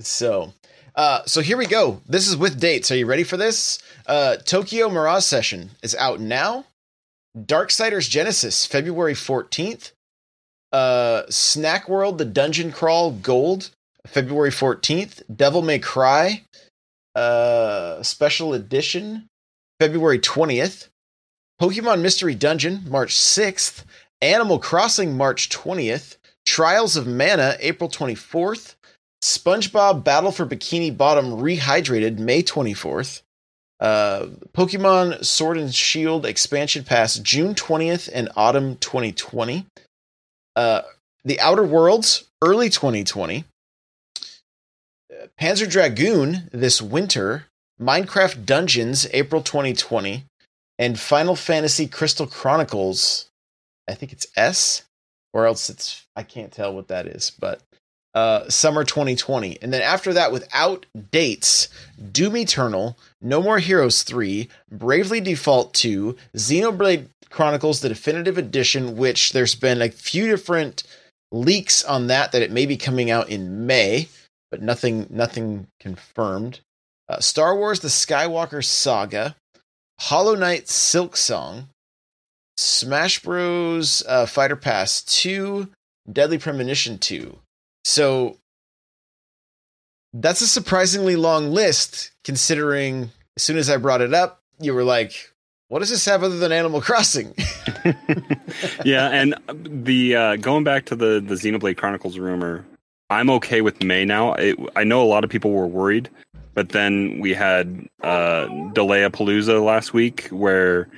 So, 0.00 0.52
uh, 0.94 1.22
so 1.24 1.40
here 1.40 1.56
we 1.56 1.66
go. 1.66 2.02
This 2.06 2.28
is 2.28 2.36
with 2.36 2.60
dates. 2.60 2.90
Are 2.90 2.96
you 2.96 3.06
ready 3.06 3.24
for 3.24 3.38
this? 3.38 3.78
Uh, 4.06 4.36
Tokyo 4.36 4.90
Mirage 4.90 5.24
Session 5.24 5.70
is 5.82 5.94
out 5.94 6.20
now. 6.20 6.66
Darksiders 7.36 8.10
Genesis, 8.10 8.66
February 8.66 9.14
fourteenth 9.14 9.92
uh 10.74 11.22
snack 11.30 11.88
world 11.88 12.18
the 12.18 12.24
dungeon 12.24 12.72
crawl 12.72 13.12
gold 13.12 13.70
february 14.06 14.50
14th 14.50 15.22
devil 15.34 15.62
may 15.62 15.78
cry 15.78 16.42
uh 17.14 18.02
special 18.02 18.52
edition 18.52 19.28
february 19.80 20.18
20th 20.18 20.88
pokemon 21.60 22.00
mystery 22.00 22.34
dungeon 22.34 22.82
march 22.88 23.14
6th 23.14 23.84
animal 24.20 24.58
crossing 24.58 25.16
march 25.16 25.48
20th 25.48 26.16
trials 26.44 26.96
of 26.96 27.06
mana 27.06 27.56
april 27.60 27.88
24th 27.88 28.74
SpongeBob 29.24 30.04
Battle 30.04 30.30
for 30.30 30.44
Bikini 30.44 30.94
Bottom 30.94 31.38
Rehydrated 31.38 32.18
May 32.18 32.42
24th. 32.42 33.22
Uh, 33.80 34.26
Pokemon 34.52 35.24
Sword 35.24 35.56
and 35.56 35.74
Shield 35.74 36.26
Expansion 36.26 36.84
Pass 36.84 37.18
June 37.20 37.54
20th 37.54 38.10
and 38.12 38.28
Autumn 38.36 38.76
2020. 38.76 39.64
Uh, 40.56 40.82
the 41.24 41.40
Outer 41.40 41.64
Worlds 41.64 42.24
early 42.42 42.68
2020. 42.68 43.44
Uh, 45.10 45.26
Panzer 45.40 45.68
Dragoon 45.68 46.48
this 46.52 46.80
winter. 46.80 47.46
Minecraft 47.80 48.44
Dungeons 48.46 49.06
April 49.12 49.42
2020. 49.42 50.24
And 50.78 50.98
Final 50.98 51.36
Fantasy 51.36 51.86
Crystal 51.86 52.26
Chronicles. 52.26 53.30
I 53.88 53.94
think 53.94 54.12
it's 54.12 54.26
S, 54.36 54.84
or 55.32 55.46
else 55.46 55.68
it's 55.68 56.06
I 56.16 56.22
can't 56.22 56.52
tell 56.52 56.74
what 56.74 56.88
that 56.88 57.06
is, 57.06 57.30
but 57.30 57.60
uh, 58.14 58.48
summer 58.48 58.84
2020. 58.84 59.58
And 59.60 59.72
then 59.72 59.82
after 59.82 60.12
that, 60.12 60.32
without 60.32 60.86
dates, 61.10 61.68
Doom 62.12 62.36
Eternal, 62.36 62.96
No 63.20 63.42
More 63.42 63.58
Heroes 63.58 64.02
3, 64.02 64.48
Bravely 64.70 65.20
Default 65.20 65.74
2, 65.74 66.16
Xenoblade 66.36 67.08
Chronicles, 67.30 67.80
the 67.80 67.88
definitive 67.88 68.38
edition, 68.38 68.96
which 68.96 69.32
there's 69.32 69.56
been 69.56 69.82
a 69.82 69.90
few 69.90 70.26
different 70.28 70.84
leaks 71.32 71.84
on 71.84 72.06
that 72.06 72.30
that 72.32 72.42
it 72.42 72.52
may 72.52 72.64
be 72.64 72.76
coming 72.76 73.10
out 73.10 73.28
in 73.28 73.66
May, 73.66 74.08
but 74.50 74.62
nothing 74.62 75.08
nothing 75.10 75.66
confirmed. 75.80 76.60
Uh, 77.08 77.18
Star 77.18 77.56
Wars: 77.56 77.80
The 77.80 77.88
Skywalker 77.88 78.64
Saga, 78.64 79.34
Hollow 79.98 80.36
Knight 80.36 80.66
Silksong, 80.66 81.66
Smash 82.56 83.20
Bros. 83.20 84.02
Uh, 84.06 84.26
Fighter 84.26 84.56
Pass 84.56 85.02
2, 85.02 85.68
Deadly 86.10 86.38
Premonition 86.38 86.98
2. 86.98 87.38
So 87.84 88.38
that's 90.12 90.40
a 90.40 90.46
surprisingly 90.46 91.16
long 91.16 91.52
list 91.52 92.12
considering 92.24 93.10
as 93.36 93.42
soon 93.42 93.56
as 93.56 93.68
I 93.68 93.76
brought 93.76 94.00
it 94.00 94.14
up, 94.14 94.40
you 94.60 94.74
were 94.74 94.84
like, 94.84 95.32
what 95.68 95.80
does 95.80 95.90
this 95.90 96.04
have 96.04 96.22
other 96.22 96.38
than 96.38 96.52
Animal 96.52 96.80
Crossing? 96.80 97.34
yeah, 98.84 99.08
and 99.10 99.34
the 99.48 100.16
uh, 100.16 100.36
going 100.36 100.62
back 100.64 100.86
to 100.86 100.96
the 100.96 101.20
the 101.20 101.34
Xenoblade 101.34 101.76
Chronicles 101.76 102.18
rumor, 102.18 102.64
I'm 103.10 103.28
okay 103.30 103.60
with 103.60 103.82
May 103.82 104.04
now. 104.04 104.34
It, 104.34 104.56
I 104.76 104.84
know 104.84 105.02
a 105.02 105.06
lot 105.06 105.24
of 105.24 105.30
people 105.30 105.50
were 105.50 105.66
worried, 105.66 106.08
but 106.54 106.70
then 106.70 107.18
we 107.20 107.34
had 107.34 107.88
uh, 108.02 108.46
Delay 108.72 109.02
Palooza 109.10 109.62
last 109.64 109.92
week 109.92 110.28
where 110.28 110.88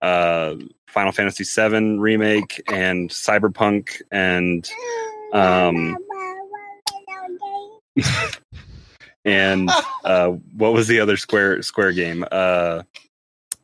uh, 0.00 0.54
Final 0.86 1.12
Fantasy 1.12 1.44
VII 1.44 1.98
remake 1.98 2.62
and 2.72 3.10
Cyberpunk 3.10 4.00
and 4.10 4.70
um, 5.32 5.98
and 9.24 9.70
uh, 10.04 10.28
what 10.56 10.72
was 10.72 10.88
the 10.88 11.00
other 11.00 11.16
Square 11.16 11.62
Square 11.62 11.92
game? 11.92 12.24
Uh, 12.30 12.82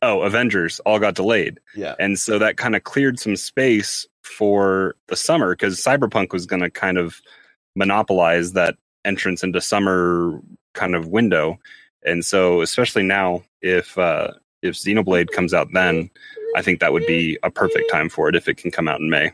oh, 0.01 0.21
Avengers 0.21 0.79
all 0.81 0.99
got 0.99 1.15
delayed, 1.15 1.59
yeah. 1.75 1.95
and 1.99 2.19
so 2.19 2.39
that 2.39 2.57
kind 2.57 2.75
of 2.75 2.83
cleared 2.83 3.19
some 3.19 3.35
space 3.35 4.07
for 4.23 4.95
the 5.07 5.15
summer 5.15 5.55
because 5.55 5.77
Cyberpunk 5.77 6.31
was 6.31 6.45
going 6.45 6.61
to 6.61 6.69
kind 6.69 6.97
of 6.97 7.21
monopolize 7.75 8.53
that 8.53 8.75
entrance 9.05 9.43
into 9.43 9.61
summer 9.61 10.39
kind 10.73 10.95
of 10.95 11.07
window, 11.07 11.59
and 12.05 12.23
so 12.23 12.61
especially 12.61 13.03
now, 13.03 13.43
if 13.61 13.97
uh, 13.97 14.31
if 14.61 14.75
Xenoblade 14.75 15.31
comes 15.31 15.53
out 15.53 15.69
then, 15.73 16.09
I 16.55 16.61
think 16.61 16.79
that 16.79 16.93
would 16.93 17.07
be 17.07 17.37
a 17.43 17.51
perfect 17.51 17.89
time 17.91 18.09
for 18.09 18.29
it 18.29 18.35
if 18.35 18.47
it 18.47 18.57
can 18.57 18.71
come 18.71 18.87
out 18.87 18.99
in 18.99 19.09
May. 19.09 19.31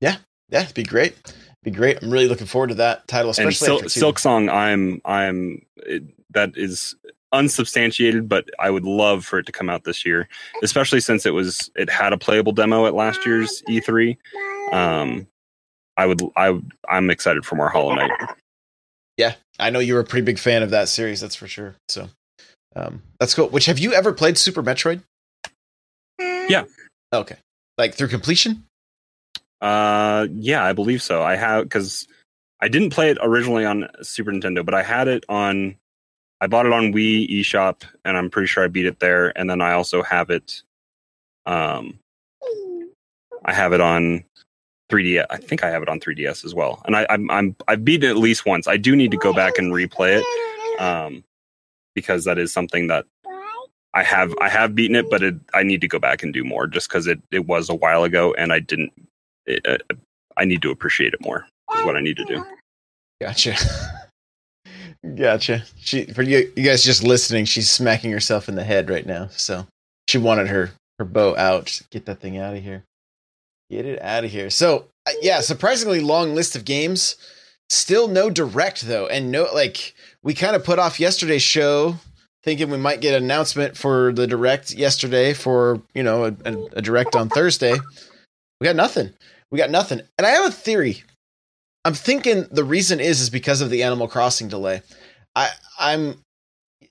Yeah, 0.00 0.16
yeah, 0.48 0.62
it'd 0.62 0.74
be 0.74 0.82
great 0.82 1.16
be 1.62 1.70
great. 1.70 2.02
I'm 2.02 2.10
really 2.10 2.28
looking 2.28 2.46
forward 2.46 2.68
to 2.68 2.74
that 2.76 3.06
title, 3.08 3.30
especially 3.30 3.70
and 3.70 3.78
Sil- 3.78 3.88
Silk 3.88 4.18
Song. 4.18 4.48
I'm 4.48 5.00
I'm 5.04 5.64
it, 5.76 6.02
that 6.30 6.56
is 6.56 6.94
unsubstantiated, 7.32 8.28
but 8.28 8.48
I 8.58 8.70
would 8.70 8.84
love 8.84 9.24
for 9.24 9.38
it 9.38 9.46
to 9.46 9.52
come 9.52 9.70
out 9.70 9.84
this 9.84 10.04
year, 10.04 10.28
especially 10.62 11.00
since 11.00 11.24
it 11.24 11.30
was 11.30 11.70
it 11.74 11.88
had 11.88 12.12
a 12.12 12.18
playable 12.18 12.52
demo 12.52 12.86
at 12.86 12.94
last 12.94 13.24
year's 13.24 13.62
E3. 13.68 14.16
Um, 14.72 15.26
I 15.96 16.06
would 16.06 16.22
I 16.36 16.58
I'm 16.88 17.10
excited 17.10 17.44
for 17.44 17.56
more 17.56 17.68
Hollow 17.68 17.94
Knight. 17.94 18.10
Yeah, 19.16 19.34
I 19.58 19.70
know 19.70 19.78
you 19.78 19.94
were 19.94 20.00
a 20.00 20.04
pretty 20.04 20.24
big 20.24 20.38
fan 20.38 20.62
of 20.62 20.70
that 20.70 20.88
series. 20.88 21.20
That's 21.20 21.36
for 21.36 21.46
sure. 21.46 21.76
So 21.88 22.08
um, 22.74 23.02
that's 23.20 23.34
cool. 23.34 23.48
Which 23.48 23.66
have 23.66 23.78
you 23.78 23.92
ever 23.92 24.12
played 24.12 24.38
Super 24.38 24.62
Metroid? 24.62 25.02
Yeah. 26.18 26.64
Okay. 27.12 27.36
Like 27.78 27.94
through 27.94 28.08
completion? 28.08 28.64
Uh, 29.62 30.26
yeah, 30.34 30.64
I 30.64 30.72
believe 30.72 31.00
so. 31.00 31.22
I 31.22 31.36
have 31.36 31.62
because 31.62 32.08
I 32.60 32.66
didn't 32.66 32.90
play 32.90 33.10
it 33.10 33.18
originally 33.22 33.64
on 33.64 33.88
Super 34.02 34.32
Nintendo, 34.32 34.64
but 34.64 34.74
I 34.74 34.82
had 34.82 35.06
it 35.06 35.24
on. 35.28 35.76
I 36.40 36.48
bought 36.48 36.66
it 36.66 36.72
on 36.72 36.92
Wii 36.92 37.30
eShop, 37.30 37.84
and 38.04 38.18
I'm 38.18 38.28
pretty 38.28 38.48
sure 38.48 38.64
I 38.64 38.68
beat 38.68 38.86
it 38.86 38.98
there. 38.98 39.36
And 39.38 39.48
then 39.48 39.60
I 39.60 39.74
also 39.74 40.02
have 40.02 40.30
it. 40.30 40.62
Um, 41.46 42.00
I 43.44 43.52
have 43.52 43.72
it 43.72 43.80
on 43.80 44.24
3D. 44.90 45.24
I 45.30 45.36
think 45.36 45.62
I 45.62 45.70
have 45.70 45.82
it 45.82 45.88
on 45.88 46.00
3DS 46.00 46.44
as 46.44 46.54
well, 46.54 46.82
and 46.84 46.96
I, 46.96 47.06
I'm 47.08 47.30
I'm 47.30 47.56
I've 47.68 47.84
beat 47.84 48.02
it 48.02 48.10
at 48.10 48.16
least 48.16 48.44
once. 48.44 48.66
I 48.66 48.76
do 48.76 48.96
need 48.96 49.12
to 49.12 49.16
go 49.16 49.32
back 49.32 49.58
and 49.58 49.72
replay 49.72 50.20
it, 50.20 50.80
um, 50.80 51.22
because 51.94 52.24
that 52.24 52.38
is 52.38 52.52
something 52.52 52.88
that 52.88 53.06
I 53.94 54.02
have 54.02 54.34
I 54.40 54.48
have 54.48 54.74
beaten 54.74 54.96
it, 54.96 55.08
but 55.08 55.22
it, 55.22 55.36
I 55.54 55.62
need 55.62 55.82
to 55.82 55.88
go 55.88 56.00
back 56.00 56.24
and 56.24 56.34
do 56.34 56.42
more 56.42 56.66
just 56.66 56.88
because 56.88 57.06
it 57.06 57.20
it 57.30 57.46
was 57.46 57.68
a 57.68 57.76
while 57.76 58.02
ago 58.02 58.34
and 58.34 58.52
I 58.52 58.58
didn't 58.58 58.92
it, 59.46 59.66
uh, 59.66 59.78
I 60.36 60.44
need 60.44 60.62
to 60.62 60.70
appreciate 60.70 61.14
it 61.14 61.20
more. 61.20 61.46
Is 61.76 61.84
what 61.84 61.96
I 61.96 62.00
need 62.00 62.16
to 62.16 62.24
do. 62.24 62.44
Gotcha. 63.20 63.56
gotcha. 65.16 65.64
She 65.78 66.04
for 66.06 66.22
you, 66.22 66.52
you 66.56 66.64
guys 66.64 66.82
just 66.82 67.02
listening. 67.02 67.44
She's 67.44 67.70
smacking 67.70 68.10
herself 68.10 68.48
in 68.48 68.56
the 68.56 68.64
head 68.64 68.90
right 68.90 69.06
now. 69.06 69.28
So 69.28 69.66
she 70.08 70.18
wanted 70.18 70.48
her 70.48 70.72
her 70.98 71.04
bow 71.04 71.36
out. 71.36 71.80
Get 71.90 72.06
that 72.06 72.20
thing 72.20 72.38
out 72.38 72.54
of 72.54 72.62
here. 72.62 72.84
Get 73.70 73.86
it 73.86 74.02
out 74.02 74.24
of 74.24 74.30
here. 74.30 74.50
So 74.50 74.86
uh, 75.06 75.12
yeah, 75.22 75.40
surprisingly 75.40 76.00
long 76.00 76.34
list 76.34 76.56
of 76.56 76.64
games. 76.64 77.16
Still 77.70 78.06
no 78.06 78.28
direct 78.28 78.82
though, 78.82 79.06
and 79.06 79.30
no 79.32 79.48
like 79.54 79.94
we 80.22 80.34
kind 80.34 80.54
of 80.54 80.64
put 80.64 80.78
off 80.78 81.00
yesterday's 81.00 81.42
show 81.42 81.96
thinking 82.42 82.70
we 82.70 82.76
might 82.76 83.00
get 83.00 83.14
an 83.14 83.22
announcement 83.22 83.76
for 83.76 84.12
the 84.12 84.26
direct 84.26 84.72
yesterday 84.72 85.32
for 85.32 85.80
you 85.94 86.02
know 86.02 86.24
a, 86.24 86.34
a, 86.44 86.64
a 86.76 86.82
direct 86.82 87.16
on 87.16 87.28
Thursday. 87.28 87.74
We 88.60 88.64
got 88.64 88.76
nothing. 88.76 89.12
We 89.52 89.58
got 89.58 89.70
nothing. 89.70 90.00
And 90.18 90.26
I 90.26 90.30
have 90.30 90.46
a 90.46 90.50
theory. 90.50 91.04
I'm 91.84 91.94
thinking 91.94 92.46
the 92.50 92.64
reason 92.64 92.98
is 92.98 93.20
is 93.20 93.30
because 93.30 93.60
of 93.60 93.70
the 93.70 93.82
Animal 93.84 94.08
Crossing 94.08 94.48
delay. 94.48 94.82
I 95.36 95.50
I'm 95.78 96.16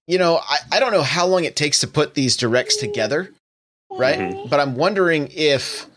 you 0.07 0.17
know, 0.17 0.37
I, 0.37 0.57
I 0.73 0.79
don't 0.79 0.91
know 0.91 1.03
how 1.03 1.25
long 1.25 1.43
it 1.43 1.55
takes 1.55 1.79
to 1.79 1.87
put 1.87 2.13
these 2.13 2.35
directs 2.35 2.77
together, 2.77 3.31
right? 3.91 4.19
Mm-hmm. 4.19 4.49
But 4.49 4.59
I'm 4.59 4.75
wondering 4.75 5.29
if 5.31 5.87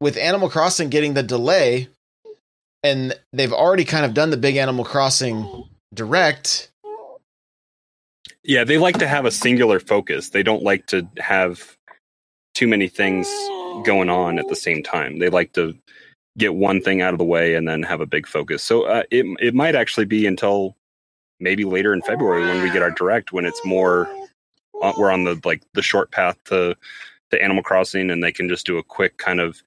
with 0.00 0.16
Animal 0.16 0.48
Crossing 0.48 0.88
getting 0.88 1.14
the 1.14 1.22
delay 1.22 1.88
and 2.82 3.14
they've 3.32 3.52
already 3.52 3.84
kind 3.84 4.04
of 4.04 4.14
done 4.14 4.30
the 4.30 4.36
big 4.36 4.56
Animal 4.56 4.84
Crossing 4.84 5.68
direct. 5.92 6.70
Yeah, 8.44 8.64
they 8.64 8.78
like 8.78 8.98
to 8.98 9.08
have 9.08 9.24
a 9.24 9.30
singular 9.30 9.80
focus. 9.80 10.30
They 10.30 10.44
don't 10.44 10.62
like 10.62 10.86
to 10.86 11.08
have 11.18 11.76
too 12.54 12.68
many 12.68 12.88
things 12.88 13.26
going 13.84 14.08
on 14.08 14.38
at 14.38 14.48
the 14.48 14.56
same 14.56 14.82
time. 14.82 15.18
They 15.18 15.28
like 15.28 15.52
to 15.54 15.76
get 16.38 16.54
one 16.54 16.80
thing 16.80 17.00
out 17.00 17.12
of 17.12 17.18
the 17.18 17.24
way 17.24 17.54
and 17.54 17.66
then 17.66 17.82
have 17.82 18.00
a 18.00 18.06
big 18.06 18.26
focus. 18.26 18.62
So 18.62 18.84
uh, 18.84 19.02
it 19.10 19.26
it 19.40 19.54
might 19.54 19.74
actually 19.74 20.06
be 20.06 20.26
until 20.26 20.76
maybe 21.40 21.64
later 21.64 21.92
in 21.92 22.02
February 22.02 22.42
when 22.42 22.62
we 22.62 22.70
get 22.70 22.82
our 22.82 22.90
direct 22.90 23.32
when 23.32 23.44
it's 23.44 23.64
more 23.64 24.08
uh, 24.82 24.92
we're 24.96 25.10
on 25.10 25.24
the 25.24 25.40
like 25.44 25.62
the 25.74 25.82
short 25.82 26.10
path 26.10 26.36
to 26.44 26.76
to 27.30 27.42
Animal 27.42 27.62
Crossing 27.62 28.10
and 28.10 28.22
they 28.22 28.32
can 28.32 28.48
just 28.48 28.66
do 28.66 28.78
a 28.78 28.82
quick 28.82 29.18
kind 29.18 29.40
of 29.40 29.62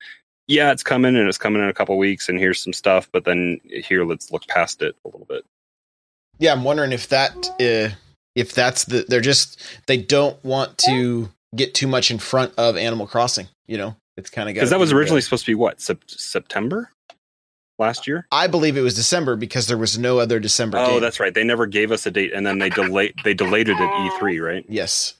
yeah 0.48 0.72
it's 0.72 0.84
coming 0.84 1.16
and 1.16 1.28
it's 1.28 1.38
coming 1.38 1.62
in 1.62 1.70
a 1.70 1.74
couple 1.74 1.98
weeks 1.98 2.30
and 2.30 2.40
here's 2.40 2.62
some 2.62 2.74
stuff 2.74 3.10
but 3.12 3.26
then 3.26 3.60
here 3.66 4.06
let's 4.06 4.32
look 4.32 4.48
past 4.48 4.82
it 4.82 4.96
a 5.06 5.08
little 5.08 5.28
bit. 5.28 5.46
Yeah, 6.40 6.54
I'm 6.54 6.64
wondering 6.64 6.94
if 6.94 7.10
that 7.10 7.50
uh, 7.60 7.94
if 8.36 8.54
that's 8.54 8.86
the 8.86 9.06
they're 9.08 9.22
just 9.22 9.62
they 9.88 9.98
don't 9.98 10.44
want 10.44 10.78
to 10.80 11.30
get 11.56 11.74
too 11.74 11.88
much 11.88 12.12
in 12.12 12.20
front 12.20 12.54
of 12.58 12.78
Animal 12.78 13.08
Crossing, 13.08 13.48
you 13.68 13.78
know. 13.78 13.96
It's 14.20 14.30
kind 14.30 14.50
of 14.50 14.54
because 14.54 14.70
that 14.70 14.80
was 14.80 14.92
originally 14.92 15.22
supposed 15.22 15.46
to 15.46 15.52
be 15.52 15.56
what 15.56 15.82
sep- 15.82 16.04
September 16.08 16.92
last 17.80 18.06
year. 18.06 18.28
I 18.32 18.48
believe 18.48 18.78
it 18.78 18.82
was 18.82 18.94
December 18.94 19.36
because 19.36 19.68
there 19.68 19.78
was 19.78 19.98
no 19.98 20.20
other 20.20 20.40
December. 20.40 20.78
Oh, 20.78 20.92
game. 20.92 21.02
that's 21.02 21.20
right. 21.20 21.34
They 21.34 21.44
never 21.44 21.66
gave 21.66 21.92
us 21.92 22.06
a 22.06 22.12
date, 22.12 22.34
and 22.34 22.46
then 22.46 22.60
they 22.60 22.70
delayed 22.70 23.14
they 23.24 23.34
delayed 23.34 23.70
it 23.70 23.78
at 23.80 24.12
E3, 24.12 24.46
right? 24.46 24.66
Yes. 24.68 25.16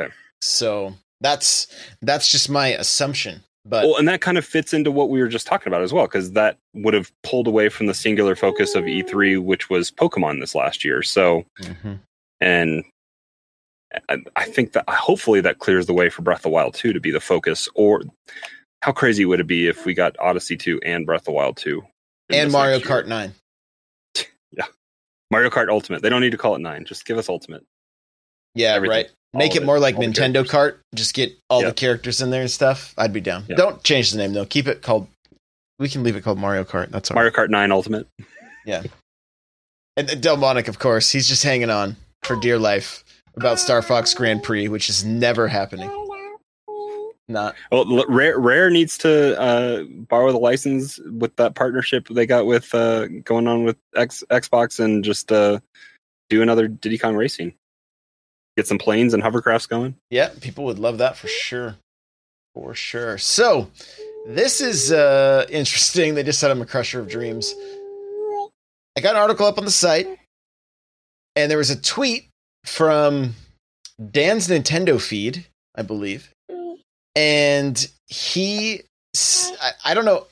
Okay. 0.00 0.12
So 0.40 0.94
that's 1.20 1.66
that's 2.02 2.30
just 2.30 2.48
my 2.48 2.68
assumption. 2.68 3.42
But 3.64 3.84
well, 3.84 3.96
and 3.96 4.06
that 4.06 4.20
kind 4.20 4.38
of 4.38 4.44
fits 4.44 4.72
into 4.72 4.92
what 4.92 5.08
we 5.08 5.20
were 5.20 5.28
just 5.28 5.46
talking 5.46 5.68
about 5.68 5.82
as 5.82 5.92
well, 5.92 6.06
because 6.06 6.32
that 6.32 6.58
would 6.74 6.94
have 6.94 7.10
pulled 7.22 7.48
away 7.48 7.68
from 7.68 7.86
the 7.86 7.94
singular 7.94 8.36
focus 8.36 8.76
of 8.76 8.84
E3, 8.84 9.42
which 9.42 9.68
was 9.68 9.90
Pokemon 9.90 10.38
this 10.38 10.54
last 10.54 10.84
year. 10.84 11.02
So, 11.02 11.44
mm-hmm. 11.60 11.94
and 12.40 12.84
I 14.36 14.44
think 14.44 14.72
that 14.72 14.88
hopefully 14.88 15.40
that 15.40 15.58
clears 15.58 15.86
the 15.86 15.92
way 15.94 16.08
for 16.10 16.22
Breath 16.22 16.38
of 16.40 16.42
the 16.44 16.48
Wild 16.50 16.74
2 16.74 16.92
to 16.92 17.00
be 17.00 17.10
the 17.10 17.20
focus. 17.20 17.68
Or 17.74 18.02
how 18.82 18.92
crazy 18.92 19.24
would 19.24 19.40
it 19.40 19.46
be 19.46 19.66
if 19.68 19.84
we 19.84 19.94
got 19.94 20.16
Odyssey 20.18 20.56
2 20.56 20.80
and 20.84 21.06
Breath 21.06 21.22
of 21.22 21.26
the 21.26 21.32
Wild 21.32 21.56
2 21.56 21.82
and 22.30 22.52
Mario 22.52 22.78
Kart 22.78 23.06
9? 23.06 23.32
yeah. 24.52 24.64
Mario 25.30 25.50
Kart 25.50 25.68
Ultimate. 25.68 26.02
They 26.02 26.08
don't 26.08 26.20
need 26.20 26.30
to 26.32 26.38
call 26.38 26.54
it 26.54 26.60
nine. 26.60 26.84
Just 26.84 27.04
give 27.04 27.18
us 27.18 27.28
Ultimate. 27.28 27.64
Yeah, 28.54 28.74
Everything. 28.74 28.96
right. 28.96 29.10
Make 29.34 29.54
it 29.56 29.62
it. 29.62 29.66
more 29.66 29.78
like 29.78 29.96
All 29.96 30.02
Nintendo. 30.02 30.44
Kart. 30.44 30.76
Just 30.94 31.14
get 31.14 31.32
all 31.50 31.60
Yeah. 31.62 31.68
the 31.68 31.74
characters 31.74 32.22
in 32.22 32.30
there 32.30 32.40
and 32.42 32.50
stuff. 32.50 32.94
I'd 32.96 33.12
be 33.12 33.20
down. 33.20 33.44
Yeah. 33.48 33.56
Don't 33.56 33.82
change 33.82 34.10
the 34.12 34.18
name 34.18 34.32
though. 34.32 34.46
Keep 34.46 34.66
it 34.68 34.82
called. 34.82 35.08
We 35.78 35.88
can 35.90 36.02
leave 36.02 36.16
it 36.16 36.22
called 36.22 36.38
Mario 36.38 36.64
Kart. 36.64 36.90
That's 36.90 37.10
all 37.10 37.16
right. 37.16 37.22
Mario 37.22 37.32
Kart 37.36 37.50
Nine 37.50 37.70
Ultimate. 37.72 38.06
Yeah. 38.64 38.82
and 39.96 40.20
Delmonic, 40.22 40.68
of 40.68 40.78
course, 40.78 41.10
he's 41.10 41.28
just 41.28 41.42
hanging 41.42 41.70
on 41.70 41.96
for 42.22 42.36
dear 42.36 42.58
life 42.58 43.04
about 43.36 43.58
Star 43.58 43.82
Fox 43.82 44.14
Grand 44.14 44.42
Prix, 44.42 44.68
which 44.68 44.88
is 44.88 45.04
never 45.04 45.48
happening. 45.48 45.90
Not 47.28 47.56
Well, 47.72 48.04
Rare, 48.08 48.38
Rare 48.38 48.70
needs 48.70 48.96
to 48.98 49.38
uh, 49.40 49.82
borrow 49.88 50.30
the 50.30 50.38
license 50.38 50.98
with 50.98 51.34
that 51.36 51.56
partnership 51.56 52.06
they 52.08 52.24
got 52.24 52.46
with 52.46 52.72
uh, 52.72 53.08
going 53.24 53.48
on 53.48 53.64
with 53.64 53.76
X, 53.96 54.22
Xbox 54.30 54.78
and 54.78 55.02
just 55.02 55.32
uh, 55.32 55.58
do 56.30 56.40
another 56.40 56.68
Diddy 56.68 56.98
Kong 56.98 57.16
Racing. 57.16 57.52
Get 58.56 58.68
some 58.68 58.78
planes 58.78 59.12
and 59.12 59.22
hovercrafts 59.22 59.68
going. 59.68 59.96
Yeah, 60.08 60.30
people 60.40 60.64
would 60.66 60.78
love 60.78 60.98
that 60.98 61.16
for 61.16 61.26
sure. 61.26 61.76
For 62.54 62.74
sure. 62.74 63.18
So, 63.18 63.70
this 64.28 64.60
is 64.60 64.92
uh 64.92 65.46
interesting. 65.50 66.14
They 66.14 66.22
just 66.22 66.38
said 66.38 66.52
I'm 66.52 66.62
a 66.62 66.66
crusher 66.66 67.00
of 67.00 67.08
dreams. 67.08 67.54
I 68.96 69.00
got 69.00 69.16
an 69.16 69.20
article 69.20 69.46
up 69.46 69.58
on 69.58 69.64
the 69.64 69.70
site, 69.70 70.08
and 71.34 71.50
there 71.50 71.58
was 71.58 71.70
a 71.70 71.80
tweet 71.80 72.28
from 72.66 73.34
Dan's 74.10 74.48
Nintendo 74.48 75.00
feed, 75.00 75.46
I 75.74 75.82
believe. 75.82 76.30
And 77.14 77.88
he—I 78.08 79.94
don't 79.94 80.04
know 80.04 80.26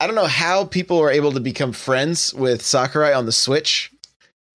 I 0.00 0.06
don't 0.06 0.16
know 0.16 0.26
how 0.26 0.64
people 0.64 1.00
are 1.00 1.10
able 1.10 1.32
to 1.32 1.40
become 1.40 1.72
friends 1.72 2.32
with 2.34 2.62
Sakurai 2.62 3.12
on 3.12 3.26
the 3.26 3.32
Switch, 3.32 3.92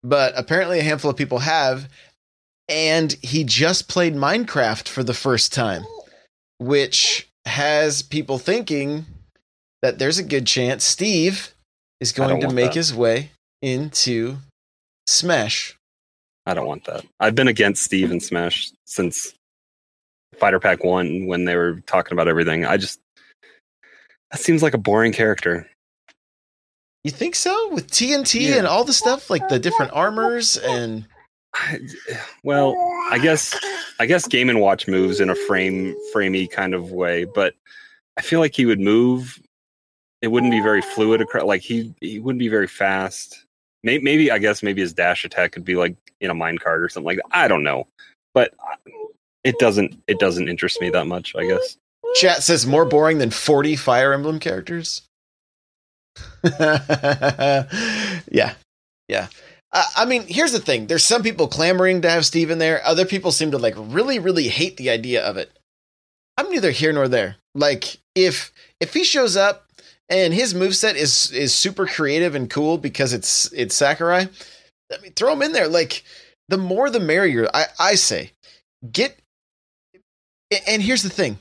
but 0.03 0.33
apparently 0.35 0.79
a 0.79 0.83
handful 0.83 1.11
of 1.11 1.17
people 1.17 1.39
have 1.39 1.87
and 2.69 3.17
he 3.23 3.43
just 3.43 3.89
played 3.89 4.13
Minecraft 4.13 4.87
for 4.87 5.03
the 5.03 5.13
first 5.13 5.51
time, 5.51 5.85
which 6.59 7.27
has 7.45 8.03
people 8.03 8.37
thinking 8.37 9.07
that 9.81 9.97
there's 9.97 10.19
a 10.19 10.23
good 10.23 10.45
chance 10.45 10.83
Steve 10.83 11.53
is 11.99 12.11
going 12.11 12.39
to 12.41 12.53
make 12.53 12.67
that. 12.67 12.75
his 12.75 12.93
way 12.93 13.31
into 13.61 14.37
Smash. 15.07 15.75
I 16.49 16.53
don't 16.53 16.67
want 16.67 16.85
that. 16.85 17.05
I've 17.19 17.35
been 17.35 17.47
against 17.47 17.83
Steve 17.83 18.11
and 18.11 18.21
Smash 18.21 18.71
since 18.85 19.33
Fighter 20.39 20.59
Pack 20.59 20.83
One 20.83 21.27
when 21.27 21.45
they 21.45 21.55
were 21.55 21.81
talking 21.81 22.13
about 22.13 22.27
everything. 22.27 22.65
I 22.65 22.77
just 22.77 22.99
that 24.31 24.39
seems 24.39 24.61
like 24.63 24.73
a 24.73 24.77
boring 24.79 25.11
character. 25.13 25.69
You 27.03 27.11
think 27.11 27.35
so? 27.35 27.69
With 27.73 27.87
TNT 27.89 28.49
Yeah. 28.49 28.57
and 28.57 28.67
all 28.67 28.83
the 28.83 28.93
stuff, 28.93 29.29
like 29.29 29.47
the 29.49 29.59
different 29.59 29.91
armors 29.93 30.57
and 30.57 31.05
I, 31.55 31.79
well, 32.43 32.75
I 33.09 33.17
guess 33.19 33.57
I 33.99 34.05
guess 34.05 34.27
Game 34.27 34.49
and 34.49 34.59
Watch 34.59 34.87
moves 34.87 35.19
in 35.19 35.29
a 35.29 35.35
frame 35.35 35.95
framey 36.13 36.49
kind 36.49 36.73
of 36.73 36.91
way, 36.91 37.23
but 37.25 37.53
I 38.17 38.21
feel 38.21 38.39
like 38.39 38.55
he 38.55 38.65
would 38.65 38.79
move. 38.79 39.39
It 40.21 40.27
wouldn't 40.27 40.51
be 40.51 40.61
very 40.61 40.81
fluid. 40.81 41.21
acro- 41.21 41.45
Like 41.45 41.61
he 41.61 41.93
he 42.01 42.19
wouldn't 42.19 42.39
be 42.39 42.49
very 42.49 42.67
fast. 42.67 43.45
Maybe, 43.83 44.03
maybe 44.03 44.31
I 44.31 44.39
guess 44.39 44.61
maybe 44.61 44.81
his 44.81 44.93
dash 44.93 45.23
attack 45.25 45.51
could 45.51 45.65
be 45.65 45.75
like 45.75 45.95
in 46.19 46.29
a 46.29 46.35
minecart 46.35 46.83
or 46.83 46.89
something 46.89 47.05
like 47.05 47.17
that. 47.17 47.25
I 47.31 47.47
don't 47.47 47.63
know, 47.63 47.87
but 48.33 48.53
it 49.43 49.57
doesn't 49.59 50.01
it 50.07 50.19
doesn't 50.19 50.49
interest 50.49 50.81
me 50.81 50.89
that 50.89 51.05
much. 51.05 51.35
I 51.35 51.45
guess. 51.45 51.77
chat 52.15 52.43
says 52.43 52.65
more 52.65 52.85
boring 52.85 53.19
than 53.19 53.29
40 53.31 53.75
Fire 53.75 54.13
Emblem 54.13 54.39
characters. 54.39 55.03
yeah. 56.59 58.53
Yeah. 59.07 59.27
Uh, 59.71 59.83
I 59.95 60.05
mean, 60.05 60.25
here's 60.27 60.51
the 60.51 60.59
thing. 60.59 60.87
There's 60.87 61.05
some 61.05 61.21
people 61.21 61.47
clamoring 61.47 62.01
to 62.01 62.09
have 62.09 62.25
Steve 62.25 62.49
in 62.49 62.57
there. 62.57 62.81
Other 62.85 63.05
people 63.05 63.31
seem 63.31 63.51
to 63.51 63.57
like 63.57 63.75
really, 63.77 64.19
really 64.19 64.47
hate 64.47 64.77
the 64.77 64.89
idea 64.89 65.23
of 65.23 65.37
it. 65.37 65.51
I'm 66.37 66.49
neither 66.49 66.71
here 66.71 66.93
nor 66.93 67.07
there. 67.07 67.35
Like, 67.53 67.97
if 68.15 68.51
if 68.79 68.93
he 68.93 69.03
shows 69.03 69.35
up 69.35 69.68
and 70.09 70.33
his 70.33 70.53
moveset 70.53 70.95
is 70.95 71.31
is 71.31 71.53
super 71.53 71.85
creative 71.85 72.35
and 72.35 72.49
cool 72.49 72.77
because 72.77 73.13
it's 73.13 73.51
it's 73.53 73.75
Sakurai, 73.75 74.27
I 74.91 75.01
mean, 75.01 75.13
throw 75.13 75.33
him 75.33 75.41
in 75.41 75.53
there. 75.53 75.67
Like, 75.67 76.03
the 76.47 76.57
more 76.57 76.89
the 76.89 76.99
merrier. 76.99 77.47
I 77.53 77.65
I 77.79 77.95
say, 77.95 78.31
get. 78.91 79.17
And 80.67 80.81
here's 80.81 81.03
the 81.03 81.11
thing, 81.11 81.37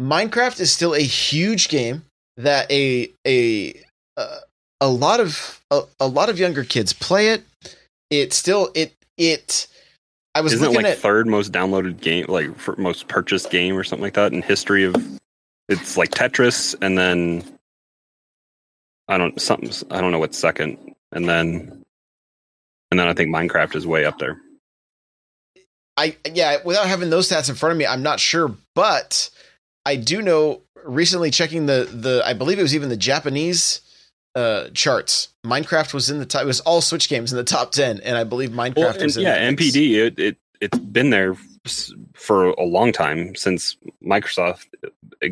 Minecraft 0.00 0.58
is 0.58 0.72
still 0.72 0.94
a 0.94 1.02
huge 1.02 1.68
game 1.68 2.04
that 2.38 2.70
a 2.70 3.10
a 3.26 3.74
uh, 4.16 4.38
a 4.80 4.88
lot 4.88 5.20
of 5.20 5.60
a, 5.70 5.82
a 6.00 6.06
lot 6.06 6.30
of 6.30 6.38
younger 6.38 6.64
kids 6.64 6.92
play 6.92 7.28
it. 7.28 7.44
It 8.10 8.32
still 8.32 8.70
it 8.74 8.94
it. 9.18 9.66
I 10.34 10.40
was 10.40 10.54
Isn't 10.54 10.64
it 10.64 10.68
looking 10.70 10.84
like 10.84 10.92
at 10.92 10.98
third 10.98 11.26
most 11.26 11.52
downloaded 11.52 12.00
game, 12.00 12.24
like 12.28 12.48
most 12.78 13.06
purchased 13.08 13.50
game 13.50 13.76
or 13.76 13.84
something 13.84 14.02
like 14.02 14.14
that 14.14 14.32
in 14.32 14.40
history 14.40 14.84
of? 14.84 14.96
It's 15.68 15.98
like 15.98 16.10
Tetris, 16.10 16.74
and 16.80 16.96
then 16.96 17.44
I 19.12 19.18
don't 19.18 19.40
something. 19.40 19.70
I 19.90 20.00
don't 20.00 20.10
know 20.10 20.18
what's 20.18 20.38
second, 20.38 20.78
and 21.12 21.28
then 21.28 21.82
and 22.90 22.98
then 22.98 23.08
I 23.08 23.14
think 23.14 23.34
Minecraft 23.34 23.76
is 23.76 23.86
way 23.86 24.04
up 24.04 24.18
there. 24.18 24.40
I 25.96 26.16
yeah, 26.32 26.58
without 26.64 26.86
having 26.86 27.10
those 27.10 27.28
stats 27.28 27.48
in 27.48 27.54
front 27.54 27.72
of 27.72 27.78
me, 27.78 27.86
I'm 27.86 28.02
not 28.02 28.20
sure, 28.20 28.54
but 28.74 29.30
I 29.84 29.96
do 29.96 30.22
know 30.22 30.62
recently 30.84 31.30
checking 31.30 31.66
the 31.66 31.88
the 31.92 32.22
I 32.24 32.32
believe 32.32 32.58
it 32.58 32.62
was 32.62 32.74
even 32.74 32.88
the 32.88 32.96
Japanese 32.96 33.82
uh 34.34 34.68
charts. 34.72 35.28
Minecraft 35.44 35.92
was 35.92 36.08
in 36.08 36.18
the 36.18 36.26
top 36.26 36.42
it 36.42 36.46
was 36.46 36.60
all 36.60 36.80
Switch 36.80 37.08
games 37.08 37.32
in 37.32 37.36
the 37.36 37.44
top 37.44 37.72
10 37.72 38.00
and 38.00 38.16
I 38.16 38.24
believe 38.24 38.50
Minecraft 38.50 38.76
Well, 38.76 38.92
and 38.94 39.02
was 39.02 39.16
in 39.18 39.24
yeah. 39.24 39.50
MPD. 39.50 39.94
It, 39.94 40.18
it 40.18 40.36
it's 40.62 40.78
been 40.78 41.10
there 41.10 41.36
for 42.14 42.50
a 42.50 42.64
long 42.64 42.92
time 42.92 43.34
since 43.34 43.76
Microsoft, 44.02 44.66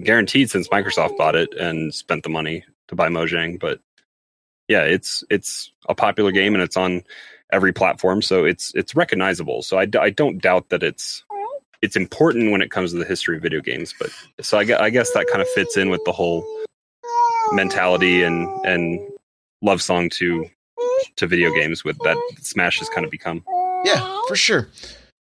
guaranteed 0.02 0.50
since 0.50 0.68
Microsoft 0.68 1.16
bought 1.16 1.34
it 1.34 1.52
and 1.54 1.94
spent 1.94 2.22
the 2.22 2.28
money 2.28 2.64
to 2.90 2.94
buy 2.94 3.09
Mojang. 3.09 3.59
But 3.59 3.81
yeah, 4.68 4.83
it's 4.83 5.24
it's 5.31 5.72
a 5.88 5.94
popular 5.94 6.31
game 6.31 6.55
and 6.55 6.62
it's 6.62 6.76
on 6.76 7.03
every 7.53 7.72
platform, 7.72 8.20
so 8.20 8.44
it's 8.44 8.72
it's 8.74 8.94
recognizable. 8.94 9.62
So 9.62 9.79
I, 9.79 9.87
d- 9.87 9.98
I 9.98 10.11
don't 10.11 10.40
doubt 10.40 10.68
that 10.68 10.83
it's 10.83 11.24
it's 11.83 11.96
important 11.96 12.53
when 12.53 12.61
it 12.61 12.70
comes 12.70 12.92
to 12.92 12.98
the 12.98 13.05
history 13.05 13.37
of 13.37 13.42
video 13.42 13.61
games. 13.61 13.94
But 13.98 14.11
so 14.44 14.59
I, 14.59 14.85
I 14.85 14.90
guess 14.90 15.12
that 15.12 15.26
kind 15.29 15.40
of 15.40 15.48
fits 15.48 15.76
in 15.76 15.88
with 15.88 16.05
the 16.05 16.12
whole 16.12 16.44
mentality 17.53 18.22
and 18.22 18.46
and 18.66 19.00
love 19.62 19.81
song 19.81 20.11
to 20.11 20.46
to 21.16 21.26
video 21.26 21.53
games 21.53 21.85
with 21.85 21.98
that 22.00 22.16
Smash 22.40 22.79
has 22.81 22.88
kind 22.88 23.05
of 23.05 23.11
become. 23.11 23.42
Yeah, 23.85 24.20
for 24.29 24.37
sure. 24.37 24.68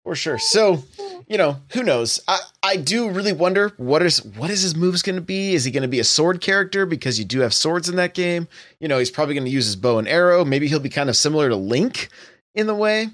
For 0.05 0.17
sure. 0.17 0.39
So, 0.39 0.83
you 1.29 1.39
know, 1.39 1.59
who 1.71 1.85
knows? 1.85 2.21
I, 2.27 2.39
I 2.63 2.77
do 2.77 3.09
really 3.09 3.33
wonder 3.33 3.73
what 3.77 4.03
is 4.03 4.25
what 4.25 4.51
is 4.51 4.63
his 4.63 4.75
moves 4.75 5.01
going 5.03 5.17
to 5.17 5.23
be? 5.23 5.55
Is 5.55 5.65
he 5.65 5.71
going 5.71 5.83
to 5.83 5.89
be 5.89 6.01
a 6.01 6.05
sword 6.05 6.41
character 6.41 6.87
because 6.87 7.19
you 7.21 7.25
do 7.25 7.41
have 7.41 7.55
swords 7.55 7.89
in 7.89 7.97
that 7.97 8.15
game? 8.15 8.49
You 8.81 8.89
know, 8.89 8.99
he's 8.99 9.11
probably 9.13 9.35
going 9.35 9.45
to 9.45 9.51
use 9.51 9.67
his 9.67 9.77
bow 9.77 9.99
and 9.99 10.09
arrow. 10.09 10.45
Maybe 10.45 10.67
he'll 10.67 10.81
be 10.81 10.89
kind 10.89 11.09
of 11.09 11.17
similar 11.17 11.49
to 11.49 11.57
Link 11.57 12.09
in 12.55 12.67
the 12.67 12.75
way. 12.75 13.11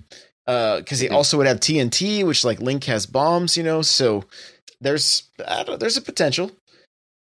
Uh, 0.46 0.80
cuz 0.80 0.98
he 0.98 1.10
also 1.10 1.36
would 1.36 1.46
have 1.46 1.60
TNT, 1.60 2.24
which 2.24 2.42
like 2.42 2.58
Link 2.58 2.84
has 2.84 3.04
bombs, 3.04 3.54
you 3.54 3.62
know. 3.62 3.82
So 3.82 4.24
there's 4.80 5.24
I 5.46 5.56
don't 5.56 5.72
know, 5.72 5.76
there's 5.76 5.98
a 5.98 6.02
potential. 6.02 6.52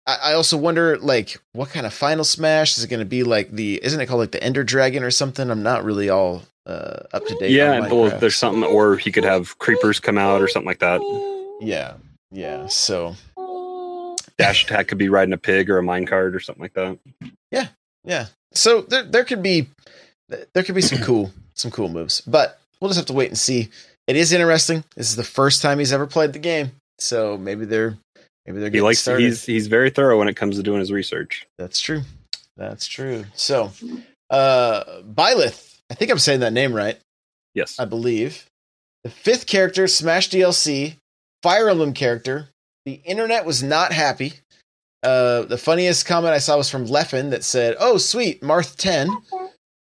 I, 0.06 0.16
I 0.22 0.32
also 0.32 0.56
wonder 0.56 0.96
like 0.96 1.40
what 1.52 1.68
kind 1.68 1.84
of 1.84 1.92
final 1.92 2.24
smash 2.24 2.78
is 2.78 2.84
it 2.84 2.88
going 2.88 3.00
to 3.00 3.06
be 3.06 3.22
like 3.22 3.50
the 3.50 3.80
isn't 3.84 4.00
it 4.00 4.06
called 4.06 4.20
like 4.20 4.32
the 4.32 4.42
Ender 4.42 4.64
Dragon 4.64 5.02
or 5.02 5.10
something? 5.10 5.50
I'm 5.50 5.62
not 5.62 5.84
really 5.84 6.08
all 6.08 6.42
uh, 6.66 7.00
up 7.12 7.26
to 7.26 7.34
date. 7.36 7.50
Yeah, 7.50 7.80
well, 7.88 8.16
there's 8.18 8.36
something, 8.36 8.62
or 8.64 8.96
he 8.96 9.10
could 9.12 9.24
have 9.24 9.58
creepers 9.58 10.00
come 10.00 10.18
out 10.18 10.40
or 10.40 10.48
something 10.48 10.66
like 10.66 10.78
that. 10.80 11.00
Yeah, 11.60 11.94
yeah. 12.30 12.66
So 12.68 13.16
Dash 14.38 14.64
attack 14.64 14.88
could 14.88 14.98
be 14.98 15.08
riding 15.08 15.32
a 15.32 15.38
pig 15.38 15.70
or 15.70 15.78
a 15.78 15.82
minecart 15.82 16.34
or 16.34 16.40
something 16.40 16.62
like 16.62 16.74
that. 16.74 16.98
yeah, 17.50 17.68
yeah. 18.04 18.26
so 18.52 18.80
there 18.82 19.02
there 19.04 19.24
could 19.24 19.42
be 19.42 19.68
there 20.28 20.62
could 20.62 20.74
be 20.74 20.80
some 20.80 20.98
cool 20.98 21.30
some 21.54 21.70
cool 21.70 21.88
moves, 21.88 22.20
but 22.22 22.58
we'll 22.80 22.88
just 22.88 22.98
have 22.98 23.06
to 23.06 23.12
wait 23.12 23.28
and 23.28 23.38
see. 23.38 23.68
It 24.06 24.16
is 24.16 24.32
interesting. 24.32 24.82
This 24.96 25.10
is 25.10 25.16
the 25.16 25.24
first 25.24 25.62
time 25.62 25.78
he's 25.78 25.92
ever 25.92 26.06
played 26.06 26.32
the 26.32 26.38
game, 26.40 26.72
so 26.98 27.36
maybe 27.36 27.64
they're 27.64 27.96
maybe 28.46 28.58
they're 28.60 28.70
He 28.70 28.80
likes 28.80 28.98
started. 29.00 29.22
he's 29.24 29.44
he's 29.44 29.66
very 29.68 29.90
thorough 29.90 30.18
when 30.18 30.28
it 30.28 30.34
comes 30.34 30.56
to 30.56 30.62
doing 30.62 30.80
his 30.80 30.90
research. 30.90 31.46
That's 31.58 31.80
true. 31.80 32.02
That's 32.56 32.86
true. 32.86 33.24
So, 33.34 33.70
uh, 34.30 35.02
Byleth, 35.02 35.71
I 35.92 35.94
think 35.94 36.10
I'm 36.10 36.18
saying 36.18 36.40
that 36.40 36.54
name 36.54 36.72
right. 36.72 36.98
Yes. 37.54 37.78
I 37.78 37.84
believe. 37.84 38.46
The 39.04 39.10
fifth 39.10 39.46
character, 39.46 39.86
Smash 39.86 40.30
DLC, 40.30 40.96
Fire 41.42 41.68
Emblem 41.68 41.92
character. 41.92 42.48
The 42.86 42.94
internet 43.04 43.44
was 43.44 43.62
not 43.62 43.92
happy. 43.92 44.32
Uh, 45.02 45.42
the 45.42 45.58
funniest 45.58 46.06
comment 46.06 46.32
I 46.32 46.38
saw 46.38 46.56
was 46.56 46.70
from 46.70 46.86
Leffen 46.86 47.28
that 47.30 47.44
said, 47.44 47.76
"Oh, 47.78 47.98
sweet, 47.98 48.40
Marth 48.40 48.76
10." 48.76 49.10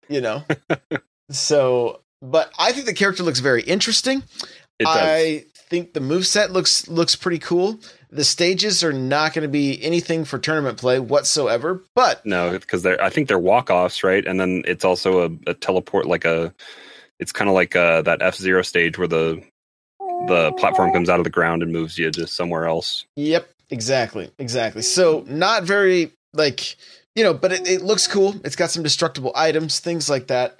You 0.09 0.19
know. 0.19 0.43
so, 1.31 2.01
but 2.21 2.51
I 2.59 2.73
think 2.73 2.85
the 2.85 2.93
character 2.93 3.23
looks 3.23 3.39
very 3.39 3.61
interesting. 3.61 4.23
It 4.79 4.83
does. 4.83 4.97
I 4.97 5.45
think 5.55 5.93
the 5.93 6.01
move 6.01 6.27
set 6.27 6.51
looks 6.51 6.89
looks 6.89 7.15
pretty 7.15 7.39
cool. 7.39 7.79
The 8.13 8.23
stages 8.23 8.83
are 8.83 8.93
not 8.93 9.33
going 9.33 9.43
to 9.43 9.49
be 9.49 9.81
anything 9.83 10.23
for 10.25 10.37
tournament 10.37 10.77
play 10.77 10.99
whatsoever, 10.99 11.83
but 11.95 12.25
No, 12.25 12.51
because 12.51 12.83
they're 12.83 13.01
I 13.01 13.09
think 13.09 13.27
they're 13.27 13.39
walk 13.39 13.69
offs, 13.69 14.03
right? 14.03 14.25
And 14.25 14.39
then 14.39 14.63
it's 14.65 14.85
also 14.85 15.25
a, 15.25 15.49
a 15.51 15.53
teleport, 15.53 16.05
like 16.05 16.25
a. 16.25 16.53
It's 17.19 17.31
kind 17.31 17.49
of 17.49 17.53
like 17.53 17.75
uh, 17.75 18.01
that 18.03 18.21
F 18.21 18.35
zero 18.35 18.61
stage 18.61 18.97
where 18.97 19.07
the 19.07 19.41
the 20.27 20.51
platform 20.53 20.91
comes 20.93 21.09
out 21.09 21.19
of 21.19 21.23
the 21.23 21.29
ground 21.29 21.63
and 21.63 21.71
moves 21.71 21.97
you 21.97 22.11
to 22.11 22.27
somewhere 22.27 22.65
else. 22.65 23.05
Yep, 23.15 23.49
exactly, 23.69 24.31
exactly. 24.39 24.81
So 24.81 25.23
not 25.27 25.63
very 25.63 26.11
like 26.33 26.75
you 27.15 27.23
know, 27.23 27.33
but 27.33 27.51
it, 27.51 27.67
it 27.67 27.81
looks 27.81 28.07
cool. 28.07 28.35
It's 28.43 28.55
got 28.55 28.71
some 28.71 28.83
destructible 28.83 29.31
items, 29.35 29.79
things 29.79 30.09
like 30.09 30.27
that. 30.27 30.59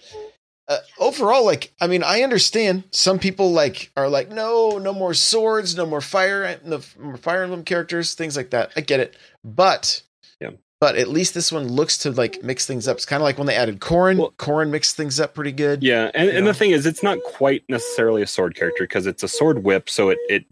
Uh, 0.70 0.78
overall, 0.98 1.44
like 1.46 1.74
I 1.82 1.88
mean, 1.88 2.04
I 2.04 2.22
understand 2.22 2.84
some 2.92 3.20
people 3.20 3.52
like 3.52 3.92
are 3.98 4.08
like, 4.08 4.30
no, 4.32 4.78
no 4.78 4.94
more 4.94 5.14
swords, 5.14 5.76
no 5.76 5.86
more 5.86 6.00
fire, 6.02 6.58
no 6.64 6.80
more 7.00 7.18
Fire 7.18 7.44
Emblem 7.44 7.64
characters, 7.66 8.14
things 8.14 8.38
like 8.38 8.52
that. 8.52 8.72
I 8.78 8.82
get 8.82 9.02
it, 9.02 9.18
but 9.44 10.02
Yeah. 10.40 10.52
but 10.80 10.96
at 10.96 11.10
least 11.10 11.34
this 11.34 11.52
one 11.52 11.68
looks 11.68 11.98
to 12.00 12.12
like 12.12 12.44
mix 12.44 12.66
things 12.66 12.88
up. 12.88 12.96
It's 12.96 13.06
kind 13.06 13.22
of 13.22 13.26
like 13.26 13.38
when 13.38 13.48
they 13.48 13.56
added 13.56 13.82
Corrin. 13.82 14.18
Well- 14.18 14.34
Corrin 14.38 14.70
mixed 14.70 14.96
things 14.96 15.20
up 15.20 15.34
pretty 15.34 15.52
good. 15.52 15.84
Yeah, 15.84 16.12
and, 16.16 16.30
and 16.30 16.46
know? 16.46 16.52
the 16.52 16.58
thing 16.58 16.72
is, 16.72 16.86
it's 16.86 17.04
not 17.04 17.22
quite 17.24 17.64
necessarily 17.68 18.22
a 18.22 18.28
sword 18.28 18.56
character 18.56 18.86
because 18.86 19.06
it's 19.06 19.22
a 19.24 19.28
sword 19.28 19.66
whip. 19.66 19.90
So 19.90 20.10
it 20.10 20.18
it 20.30 20.46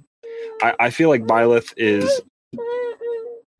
I, 0.62 0.74
I 0.78 0.89
feel 0.89 1.08
like 1.08 1.24
Byleth 1.24 1.74
is. 1.78 2.21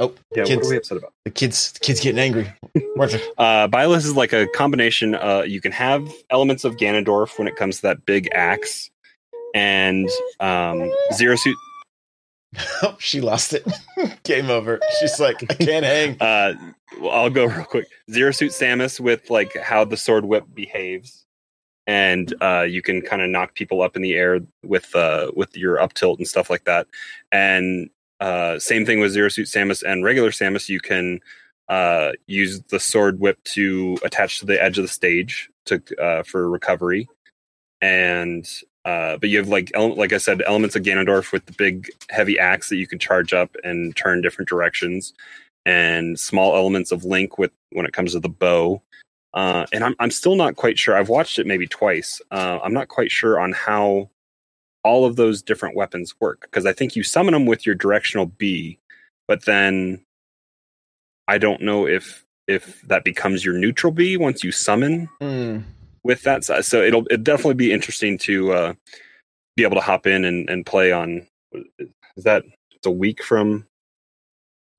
Oh, 0.02 0.14
Yeah, 0.36 0.46
kids. 0.46 0.58
what 0.62 0.66
are 0.66 0.70
we 0.72 0.78
upset 0.78 0.98
about? 0.98 1.14
The 1.26 1.32
kids, 1.32 1.72
the 1.74 1.80
kids 1.80 2.00
getting 2.00 2.20
angry. 2.20 2.52
Martha. 2.96 3.20
Uh, 3.38 3.68
Byleth 3.68 3.98
is 3.98 4.16
like 4.16 4.34
a 4.34 4.48
combination. 4.48 5.14
Uh, 5.16 5.44
you 5.46 5.62
can 5.62 5.72
have 5.72 6.12
elements 6.32 6.64
of 6.64 6.76
Ganondorf 6.78 7.38
when 7.38 7.48
it 7.48 7.56
comes 7.56 7.78
to 7.78 7.82
that 7.84 8.06
big 8.06 8.28
axe, 8.34 8.90
and 9.54 10.10
um, 10.40 10.92
Zero 11.14 11.36
Suit. 11.36 11.56
oh, 12.84 12.96
she 13.00 13.22
lost 13.22 13.54
it. 13.54 13.66
Game 14.24 14.50
over. 14.50 14.80
She's 15.00 15.20
like, 15.20 15.44
I 15.50 15.54
can't 15.54 15.86
hang. 15.86 16.18
Uh, 16.22 16.54
well, 17.00 17.12
I'll 17.12 17.30
go 17.30 17.46
real 17.46 17.64
quick. 17.64 17.88
Zero 18.12 18.32
Suit 18.32 18.52
Samus 18.52 19.00
with 19.00 19.30
like 19.30 19.56
how 19.58 19.86
the 19.86 19.96
sword 19.98 20.26
whip 20.26 20.44
behaves, 20.54 21.26
and 21.88 22.34
uh, 22.42 22.62
you 22.68 22.82
can 22.82 23.02
kind 23.02 23.22
of 23.22 23.30
knock 23.30 23.54
people 23.54 23.82
up 23.82 23.96
in 23.96 24.02
the 24.02 24.14
air 24.14 24.40
with 24.64 24.94
uh, 24.96 25.32
with 25.36 25.56
your 25.56 25.80
up 25.80 25.94
tilt 25.94 26.18
and 26.20 26.28
stuff 26.28 26.50
like 26.50 26.64
that. 26.66 26.88
And 27.32 27.90
uh, 28.22 28.60
same 28.60 28.86
thing 28.86 29.00
with 29.00 29.12
Zero 29.12 29.30
Suit 29.30 29.48
Samus 29.48 29.84
and 29.84 30.04
regular 30.04 30.30
Samus. 30.30 30.70
You 30.70 30.80
can 30.80 31.20
uh, 31.68 32.12
use 32.28 32.62
the 32.70 32.80
sword 32.80 33.20
whip 33.20 33.44
to 33.46 33.98
attach 34.04 34.40
to 34.40 34.46
the 34.46 34.62
edge 34.62 34.78
of 34.78 34.84
the 34.84 34.90
stage 34.90 35.50
to 35.66 35.82
uh, 36.02 36.24
for 36.24 36.50
recovery. 36.50 37.10
And 37.82 38.48
uh, 38.86 39.18
but 39.18 39.30
you 39.30 39.40
have 39.40 39.48
like 39.48 39.72
ele- 39.74 39.96
like 39.96 40.14
I 40.14 40.18
said, 40.18 40.44
elements 40.46 40.76
of 40.76 40.84
Ganondorf 40.84 41.32
with 41.32 41.46
the 41.48 41.54
big 41.54 41.90
heavy 42.10 42.38
axe 42.38 42.70
that 42.70 42.78
you 42.78 42.88
can 42.88 43.00
charge 43.00 43.34
up 43.34 43.56
and 43.64 43.96
turn 43.96 44.22
different 44.22 44.50
directions, 44.50 45.14
and 45.66 46.20
small 46.20 46.56
elements 46.56 46.92
of 46.92 47.04
Link 47.04 47.40
with 47.40 47.52
when 47.72 47.86
it 47.88 47.94
comes 47.94 48.14
to 48.14 48.20
the 48.20 48.30
bow. 48.30 48.82
Uh, 49.34 49.66
and 49.74 49.84
I'm 49.84 49.96
I'm 50.00 50.12
still 50.12 50.36
not 50.36 50.58
quite 50.58 50.78
sure. 50.78 50.96
I've 50.96 51.10
watched 51.10 51.40
it 51.40 51.48
maybe 51.48 51.68
twice. 51.68 52.22
Uh, 52.30 52.60
I'm 52.64 52.74
not 52.74 52.88
quite 52.88 53.12
sure 53.12 53.40
on 53.40 53.52
how 53.52 54.10
all 54.84 55.06
of 55.06 55.16
those 55.16 55.42
different 55.42 55.76
weapons 55.76 56.14
work 56.20 56.42
because 56.42 56.66
I 56.66 56.74
think 56.74 56.96
you 56.96 57.04
summon 57.04 57.34
them 57.34 57.46
with 57.46 57.66
your 57.66 57.76
directional 57.76 58.26
B, 58.26 58.80
but 59.28 59.46
then 59.46 60.04
I 61.28 61.38
don't 61.38 61.62
know 61.62 61.88
if 61.88 62.26
if 62.48 62.82
that 62.84 63.04
becomes 63.04 63.46
your 63.46 63.54
neutral 63.54 63.92
B 63.94 64.18
once 64.18 64.44
you 64.44 64.52
summon 64.52 65.08
Hmm. 65.20 65.60
with 66.04 66.24
that 66.24 66.44
size. 66.44 66.68
So 66.68 66.82
it'll 66.82 67.06
it 67.08 67.24
definitely 67.24 67.54
be 67.54 67.72
interesting 67.72 68.18
to 68.20 68.52
uh, 68.54 68.74
be 69.56 69.64
able 69.64 69.76
to 69.76 69.82
hop 69.82 70.08
in 70.08 70.26
and, 70.26 70.50
and 70.50 70.66
play 70.66 70.92
on. 70.92 71.28
Is 71.54 72.24
that 72.24 72.44
it's 72.72 72.88
a 72.88 72.92
week 72.92 73.24
from 73.24 73.68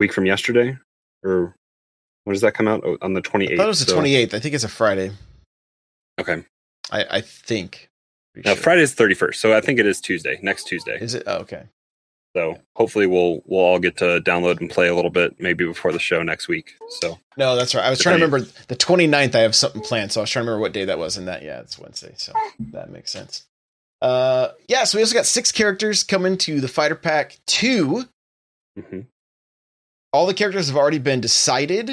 week 0.00 0.12
from 0.12 0.26
yesterday, 0.26 0.76
or 1.22 1.54
when 2.24 2.34
does 2.34 2.40
that 2.42 2.54
come 2.54 2.66
out? 2.68 2.82
Oh, 2.84 2.98
on 3.00 3.14
the 3.14 3.20
twenty 3.20 3.52
I 3.52 3.56
thought 3.56 3.64
it 3.64 3.68
was 3.68 3.86
the 3.86 3.92
28th. 3.92 4.34
I 4.34 4.40
think 4.40 4.54
it's 4.54 4.64
a 4.64 4.68
Friday. 4.68 5.12
Okay, 6.20 6.44
I, 6.90 7.04
I 7.10 7.20
think. 7.20 7.88
Pretty 8.32 8.48
now 8.48 8.54
sure. 8.54 8.62
Friday's 8.62 8.94
thirty 8.94 9.14
first, 9.14 9.40
so 9.40 9.56
I 9.56 9.60
think 9.60 9.78
it 9.78 9.86
is 9.86 10.00
Tuesday, 10.00 10.38
next 10.42 10.64
Tuesday. 10.64 10.98
Is 11.00 11.14
it? 11.14 11.24
Oh, 11.26 11.38
okay. 11.38 11.64
So 12.34 12.58
hopefully 12.76 13.06
we'll 13.06 13.42
we'll 13.44 13.60
all 13.60 13.78
get 13.78 13.98
to 13.98 14.20
download 14.22 14.60
and 14.60 14.70
play 14.70 14.88
a 14.88 14.94
little 14.94 15.10
bit, 15.10 15.38
maybe 15.38 15.66
before 15.66 15.92
the 15.92 15.98
show 15.98 16.22
next 16.22 16.48
week. 16.48 16.72
So 17.00 17.18
No, 17.36 17.56
that's 17.56 17.74
right. 17.74 17.84
I 17.84 17.90
was 17.90 17.98
trying 17.98 18.18
to 18.18 18.24
remember 18.24 18.46
the 18.68 18.76
29th. 18.76 19.34
I 19.34 19.40
have 19.40 19.54
something 19.54 19.82
planned, 19.82 20.12
so 20.12 20.20
I 20.20 20.22
was 20.22 20.30
trying 20.30 20.46
to 20.46 20.50
remember 20.50 20.62
what 20.62 20.72
day 20.72 20.86
that 20.86 20.98
was. 20.98 21.18
And 21.18 21.28
that, 21.28 21.42
yeah, 21.42 21.60
it's 21.60 21.78
Wednesday, 21.78 22.14
so 22.16 22.32
that 22.72 22.90
makes 22.90 23.10
sense. 23.10 23.44
Uh, 24.00 24.48
yeah. 24.66 24.84
So 24.84 24.96
we 24.96 25.02
also 25.02 25.14
got 25.14 25.26
six 25.26 25.52
characters 25.52 26.02
coming 26.02 26.38
to 26.38 26.60
the 26.62 26.68
Fighter 26.68 26.94
Pack 26.96 27.38
Two. 27.46 28.04
mhm. 28.78 29.06
All 30.14 30.24
the 30.26 30.34
characters 30.34 30.68
have 30.68 30.76
already 30.76 30.98
been 30.98 31.20
decided, 31.20 31.90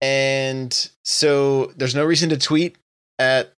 and 0.00 0.90
so 1.04 1.66
there's 1.76 1.94
no 1.94 2.04
reason 2.04 2.28
to 2.30 2.36
tweet 2.38 2.76
at 3.18 3.52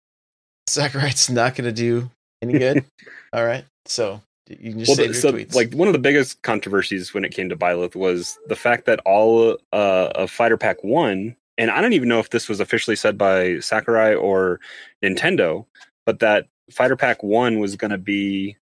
Sakurai's 0.67 1.29
not 1.29 1.55
going 1.55 1.65
to 1.65 1.71
do 1.71 2.09
any 2.41 2.57
good. 2.57 2.85
All 3.33 3.45
right, 3.45 3.65
so 3.85 4.21
you 4.47 4.71
can 4.71 4.79
just 4.79 4.89
well, 4.89 4.97
save 4.97 5.07
the- 5.09 5.13
so 5.15 5.31
tweets. 5.31 5.55
like 5.55 5.73
one 5.73 5.87
of 5.87 5.93
the 5.93 5.99
biggest 5.99 6.41
controversies 6.41 7.13
when 7.13 7.25
it 7.25 7.33
came 7.33 7.49
to 7.49 7.55
Byleth 7.55 7.95
was 7.95 8.37
the 8.47 8.55
fact 8.55 8.85
that 8.85 8.99
all 9.05 9.57
uh, 9.71 10.09
of 10.15 10.29
Fighter 10.29 10.57
Pack 10.57 10.83
One, 10.83 11.35
and 11.57 11.71
I 11.71 11.81
don't 11.81 11.93
even 11.93 12.09
know 12.09 12.19
if 12.19 12.29
this 12.29 12.49
was 12.49 12.59
officially 12.59 12.95
said 12.95 13.17
by 13.17 13.59
Sakurai 13.59 14.13
or 14.13 14.59
Nintendo, 15.03 15.65
but 16.05 16.19
that 16.19 16.47
Fighter 16.71 16.95
Pack 16.95 17.23
One 17.23 17.59
was 17.59 17.75
going 17.75 17.91
to 17.91 17.97
be 17.97 18.57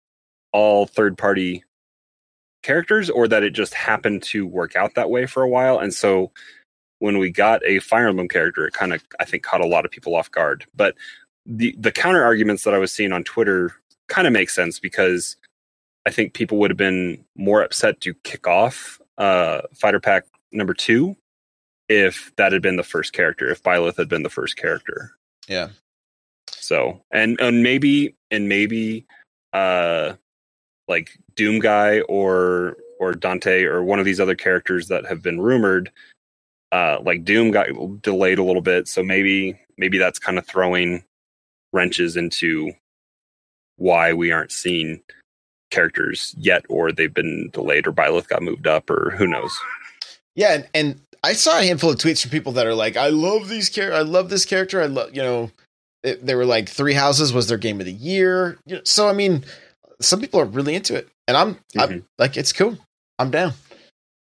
all 0.52 0.87
third 0.87 1.18
party 1.18 1.62
characters, 2.62 3.11
or 3.11 3.28
that 3.28 3.44
it 3.44 3.50
just 3.50 3.74
happened 3.74 4.22
to 4.24 4.46
work 4.46 4.74
out 4.74 4.94
that 4.94 5.11
way 5.11 5.26
for 5.26 5.42
a 5.42 5.48
while, 5.48 5.78
and 5.78 5.94
so 5.94 6.32
when 6.98 7.18
we 7.18 7.30
got 7.30 7.62
a 7.64 7.78
Fire 7.80 8.09
Emblem 8.09 8.28
character, 8.28 8.66
it 8.66 8.72
kind 8.72 8.94
of 8.94 9.04
I 9.20 9.24
think 9.24 9.42
caught 9.42 9.61
a 9.61 9.66
lot 9.66 9.85
of 9.85 9.90
people 9.90 10.16
off 10.16 10.30
guard, 10.30 10.64
but 10.74 10.94
the 11.46 11.74
the 11.78 11.92
counter 11.92 12.24
arguments 12.24 12.64
that 12.64 12.74
I 12.74 12.78
was 12.78 12.92
seeing 12.92 13.12
on 13.12 13.24
Twitter 13.24 13.72
kind 14.09 14.26
of 14.26 14.32
make 14.32 14.50
sense 14.50 14.78
because 14.78 15.37
I 16.06 16.11
think 16.11 16.35
people 16.35 16.59
would 16.59 16.70
have 16.70 16.76
been 16.76 17.24
more 17.37 17.62
upset 17.62 18.00
to 18.02 18.14
kick 18.14 18.46
off 18.46 19.00
uh, 19.18 19.62
Fighter 19.74 20.00
Pack 20.00 20.24
number 20.52 20.74
two 20.74 21.16
if 21.88 22.32
that 22.37 22.52
had 22.52 22.62
been 22.62 22.76
the 22.76 22.82
first 22.82 23.12
character, 23.12 23.48
if 23.50 23.62
Byleth 23.62 23.96
had 23.96 24.09
been 24.09 24.22
the 24.22 24.30
first 24.30 24.56
character. 24.56 25.12
yeah, 25.48 25.68
So 26.50 27.00
and 27.12 27.40
and 27.40 27.62
maybe 27.62 28.14
and 28.30 28.48
maybe 28.48 29.06
uh 29.52 30.14
like 30.88 31.11
Doom 31.35 31.61
Guy 31.61 32.00
or 32.02 32.76
or 32.98 33.12
Dante 33.12 33.64
or 33.64 33.85
one 33.85 33.98
of 33.98 34.04
these 34.04 34.20
other 34.20 34.35
characters 34.35 34.88
that 34.88 35.06
have 35.06 35.22
been 35.22 35.40
rumored, 35.40 35.90
uh 36.72 36.98
like 37.02 37.24
Doom 37.24 37.50
got 37.52 37.68
delayed 38.02 38.38
a 38.38 38.44
little 38.44 38.62
bit, 38.62 38.88
so 38.88 39.02
maybe 39.02 39.59
maybe 39.78 39.98
that's 39.98 40.18
kind 40.18 40.38
of 40.38 40.46
throwing 40.46 41.04
wrenches 41.77 42.17
into 42.17 42.73
why 43.77 44.12
we 44.12 44.33
aren't 44.33 44.51
seeing 44.53 45.01
characters 45.71 46.35
yet 46.39 46.65
or 46.69 46.91
they've 46.93 47.12
been 47.12 47.51
delayed 47.53 47.87
or 47.87 47.93
Byleth 47.93 48.29
got 48.29 48.43
moved 48.43 48.67
up 48.67 48.89
or 48.89 49.11
who 49.17 49.27
knows. 49.27 49.57
Yeah, 50.35 50.55
and, 50.55 50.69
and 50.75 51.01
I 51.23 51.33
saw 51.35 51.59
a 51.59 51.65
handful 51.65 51.91
of 51.91 51.97
tweets 51.99 52.23
from 52.23 52.31
people 52.31 52.53
that 52.53 52.67
are 52.67 52.75
like, 52.75 52.97
"I 52.97 53.09
love 53.09 53.49
these 53.49 53.71
char- 53.71 53.93
I 53.93 54.01
love 54.03 54.29
this 54.31 54.45
character. 54.45 54.81
I 54.83 54.87
love, 54.87 55.15
you 55.15 55.23
know." 55.23 55.51
It, 56.03 56.25
they 56.25 56.37
were 56.37 56.45
like, 56.45 56.69
Three 56.69 56.93
Houses 56.93 57.33
was 57.33 57.49
their 57.49 57.59
game 57.59 57.81
of 57.81 57.87
the 57.87 57.93
year. 57.93 58.59
You 58.65 58.77
know, 58.77 58.83
so 58.85 59.09
I 59.09 59.12
mean, 59.12 59.45
some 60.01 60.21
people 60.21 60.39
are 60.39 60.45
really 60.45 60.77
into 60.77 60.95
it, 60.95 61.09
and 61.27 61.37
I'm, 61.37 61.59
I'm 61.77 61.89
Mhm. 61.89 62.03
like, 62.17 62.37
it's 62.37 62.53
cool. 62.53 62.79
I'm 63.19 63.31
down. 63.33 63.55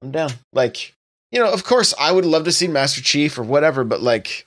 I'm 0.01 0.13
down. 0.13 0.31
Like, 0.53 0.93
you 1.33 1.41
know, 1.41 1.51
of 1.53 1.65
course, 1.65 1.93
I 1.99 2.13
would 2.13 2.27
love 2.27 2.45
to 2.45 2.53
see 2.53 2.69
Master 2.69 3.01
Chief 3.01 3.37
or 3.37 3.43
whatever, 3.43 3.83
but 3.83 4.01
like, 4.01 4.47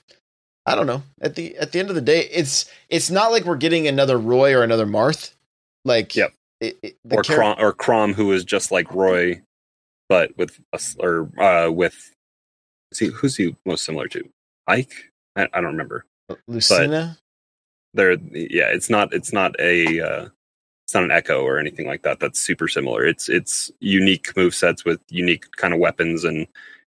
I 0.66 0.74
don't 0.74 0.86
know. 0.86 1.02
At 1.20 1.36
the 1.36 1.56
at 1.56 1.72
the 1.72 1.78
end 1.78 1.88
of 1.90 1.94
the 1.94 2.00
day, 2.00 2.22
it's 2.32 2.66
it's 2.88 3.10
not 3.10 3.30
like 3.30 3.44
we're 3.44 3.56
getting 3.56 3.86
another 3.86 4.18
Roy 4.18 4.52
or 4.54 4.62
another 4.62 4.86
Marth. 4.86 5.32
Like, 5.84 6.16
Yep. 6.16 6.32
it, 6.60 6.76
it, 6.82 6.96
or 7.12 7.22
char- 7.22 7.38
Chrom, 7.38 7.60
or 7.60 7.72
Chrom, 7.72 8.12
who 8.14 8.32
is 8.32 8.44
just 8.44 8.72
like 8.72 8.92
Roy, 8.92 9.40
but 10.08 10.36
with 10.36 10.58
us 10.72 10.96
or 10.98 11.30
uh, 11.40 11.70
with 11.70 12.12
see 12.92 13.06
who's 13.08 13.36
he 13.36 13.54
most 13.64 13.84
similar 13.84 14.08
to? 14.08 14.28
Ike? 14.66 15.10
I, 15.36 15.42
I 15.52 15.60
don't 15.60 15.66
remember. 15.72 16.04
Lucina. 16.48 17.18
They're 17.94 18.14
yeah, 18.32 18.68
it's 18.70 18.90
not 18.90 19.14
it's 19.14 19.32
not 19.32 19.54
a 19.60 20.00
uh, 20.00 20.28
it's 20.86 20.94
not 20.94 21.04
an 21.04 21.12
Echo 21.12 21.44
or 21.44 21.58
anything 21.58 21.86
like 21.86 22.02
that. 22.02 22.18
That's 22.18 22.40
super 22.40 22.66
similar. 22.68 23.06
It's 23.06 23.28
it's 23.28 23.70
unique 23.80 24.36
move 24.36 24.54
sets 24.54 24.84
with 24.84 25.00
unique 25.10 25.50
kind 25.56 25.72
of 25.72 25.78
weapons 25.80 26.24
and 26.24 26.46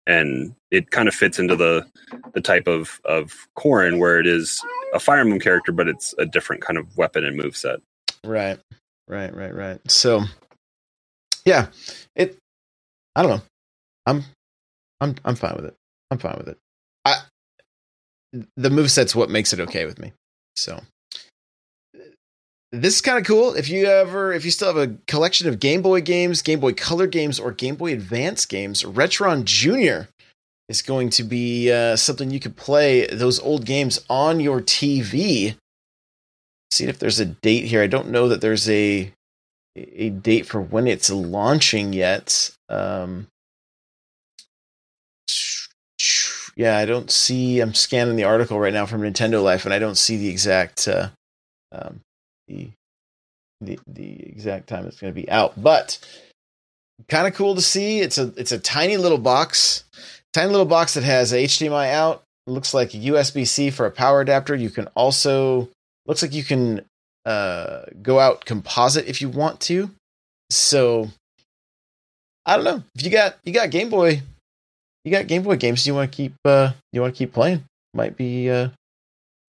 and 0.07 0.55
it 0.71 0.91
kind 0.91 1.09
of 1.09 1.15
fits 1.15 1.39
into 1.39 1.57
the 1.57 1.87
the 2.35 2.41
type 2.41 2.67
of 2.67 3.01
of 3.05 3.33
Corrin 3.57 3.99
where 3.99 4.19
it 4.19 4.27
is 4.27 4.61
a 4.93 5.01
Fire 5.01 5.21
Emblem 5.21 5.41
character, 5.41 5.73
but 5.73 5.89
it's 5.89 6.15
a 6.19 6.27
different 6.27 6.63
kind 6.63 6.79
of 6.79 6.97
weapon 6.97 7.25
and 7.25 7.37
move 7.37 7.57
set. 7.57 7.81
Right. 8.25 8.59
Right, 9.09 9.35
right, 9.35 9.55
right. 9.55 9.81
So 9.91 10.25
yeah, 11.45 11.67
it 12.17 12.37
I 13.17 13.23
don't 13.23 13.31
know. 13.31 13.43
I'm 14.07 14.25
I'm 15.01 15.15
I'm 15.25 15.37
fine 15.37 15.57
with 15.57 15.67
it. 15.67 15.75
I'm 16.11 16.19
fine 16.19 16.37
with 16.39 16.49
it. 16.49 16.59
I 17.05 17.17
the 18.57 18.71
move 18.71 18.91
set's 18.91 19.15
what 19.15 19.31
makes 19.31 19.53
it 19.53 19.61
okay 19.61 19.85
with 19.87 19.99
me. 19.99 20.13
So 20.57 20.81
this 22.83 22.97
is 22.97 23.01
kind 23.01 23.19
of 23.19 23.25
cool. 23.25 23.55
If 23.55 23.69
you 23.69 23.87
ever, 23.87 24.33
if 24.33 24.45
you 24.45 24.51
still 24.51 24.75
have 24.75 24.89
a 24.91 24.95
collection 25.07 25.49
of 25.49 25.61
Game 25.61 25.83
Boy 25.83 26.01
games, 26.01 26.43
Game 26.43 26.61
Boy 26.61 26.73
Color 26.73 27.07
games, 27.07 27.39
or 27.39 27.53
Game 27.53 27.77
Boy 27.77 27.93
Advance 27.93 28.47
games, 28.47 28.83
Retron 28.83 29.45
Junior 29.45 30.09
is 30.69 30.83
going 30.83 31.11
to 31.11 31.23
be 31.23 31.71
uh, 31.71 31.97
something 31.97 32.31
you 32.31 32.41
could 32.41 32.57
play 32.57 33.07
those 33.07 33.39
old 33.41 33.67
games 33.67 34.05
on 34.09 34.41
your 34.41 34.61
TV. 34.61 35.57
See 36.71 36.87
if 36.87 36.99
there's 36.99 37.21
a 37.21 37.27
date 37.27 37.67
here. 37.67 37.83
I 37.83 37.87
don't 37.87 38.11
know 38.11 38.29
that 38.29 38.41
there's 38.41 38.69
a 38.69 39.13
a 39.77 40.11
date 40.11 40.47
for 40.47 40.61
when 40.61 40.87
it's 40.87 41.11
launching 41.11 41.93
yet. 41.93 42.51
Um, 42.69 43.27
yeah, 46.57 46.79
I 46.79 46.85
don't 46.85 47.11
see. 47.11 47.61
I'm 47.61 47.75
scanning 47.75 48.17
the 48.17 48.25
article 48.25 48.59
right 48.59 48.73
now 48.73 48.87
from 48.87 49.03
Nintendo 49.03 49.43
Life, 49.43 49.65
and 49.65 49.75
I 49.75 49.79
don't 49.79 49.97
see 49.99 50.17
the 50.17 50.29
exact 50.29 50.87
uh, 50.87 51.09
um, 51.73 52.01
the 52.49 52.71
the 53.61 53.79
the 53.87 54.23
exact 54.27 54.69
time 54.69 54.87
it's 54.87 55.01
going 55.01 55.13
to 55.13 55.21
be 55.21 55.29
out. 55.31 55.61
But 55.61 55.99
kind 57.09 57.27
of 57.27 57.35
cool 57.35 57.55
to 57.55 57.63
see. 57.63 58.01
It's 58.01 58.19
a 58.19 58.33
it's 58.37 58.53
a 58.53 58.59
tiny 58.59 58.97
little 58.97 59.19
box, 59.19 59.85
tiny 60.33 60.51
little 60.51 60.67
box 60.67 60.95
that 60.95 61.05
has 61.05 61.33
HDMI 61.33 61.93
out. 61.93 62.23
looks 62.47 62.75
like 62.75 62.95
a 62.95 62.99
USB 62.99 63.47
C 63.47 63.71
for 63.71 63.87
a 63.87 63.91
power 63.91 64.21
adapter. 64.21 64.55
You 64.55 64.71
can 64.71 64.87
also 64.95 65.69
looks 66.07 66.23
like 66.23 66.35
you 66.35 66.45
can 66.45 66.85
uh, 67.25 67.83
go 68.03 68.19
out 68.19 68.45
composite 68.45 69.07
if 69.07 69.21
you 69.21 69.29
want 69.29 69.61
to. 69.63 69.91
So 70.51 71.09
I 72.47 72.57
don't 72.57 72.65
know 72.65 72.83
if 72.95 73.05
you 73.05 73.11
got 73.11 73.37
you 73.45 73.53
got 73.53 73.71
Game 73.71 73.89
Boy, 73.89 74.23
you 75.05 75.11
got 75.11 75.27
Game 75.27 75.43
Boy 75.43 75.57
games 75.57 75.87
you 75.87 75.95
want 75.95 76.11
to 76.13 76.17
keep 76.17 76.35
uh, 76.45 76.73
you 76.93 77.01
want 77.01 77.15
to 77.15 77.19
keep 77.19 77.33
playing. 77.33 77.65
Might 77.95 78.17
be 78.17 78.51
uh, 78.51 78.69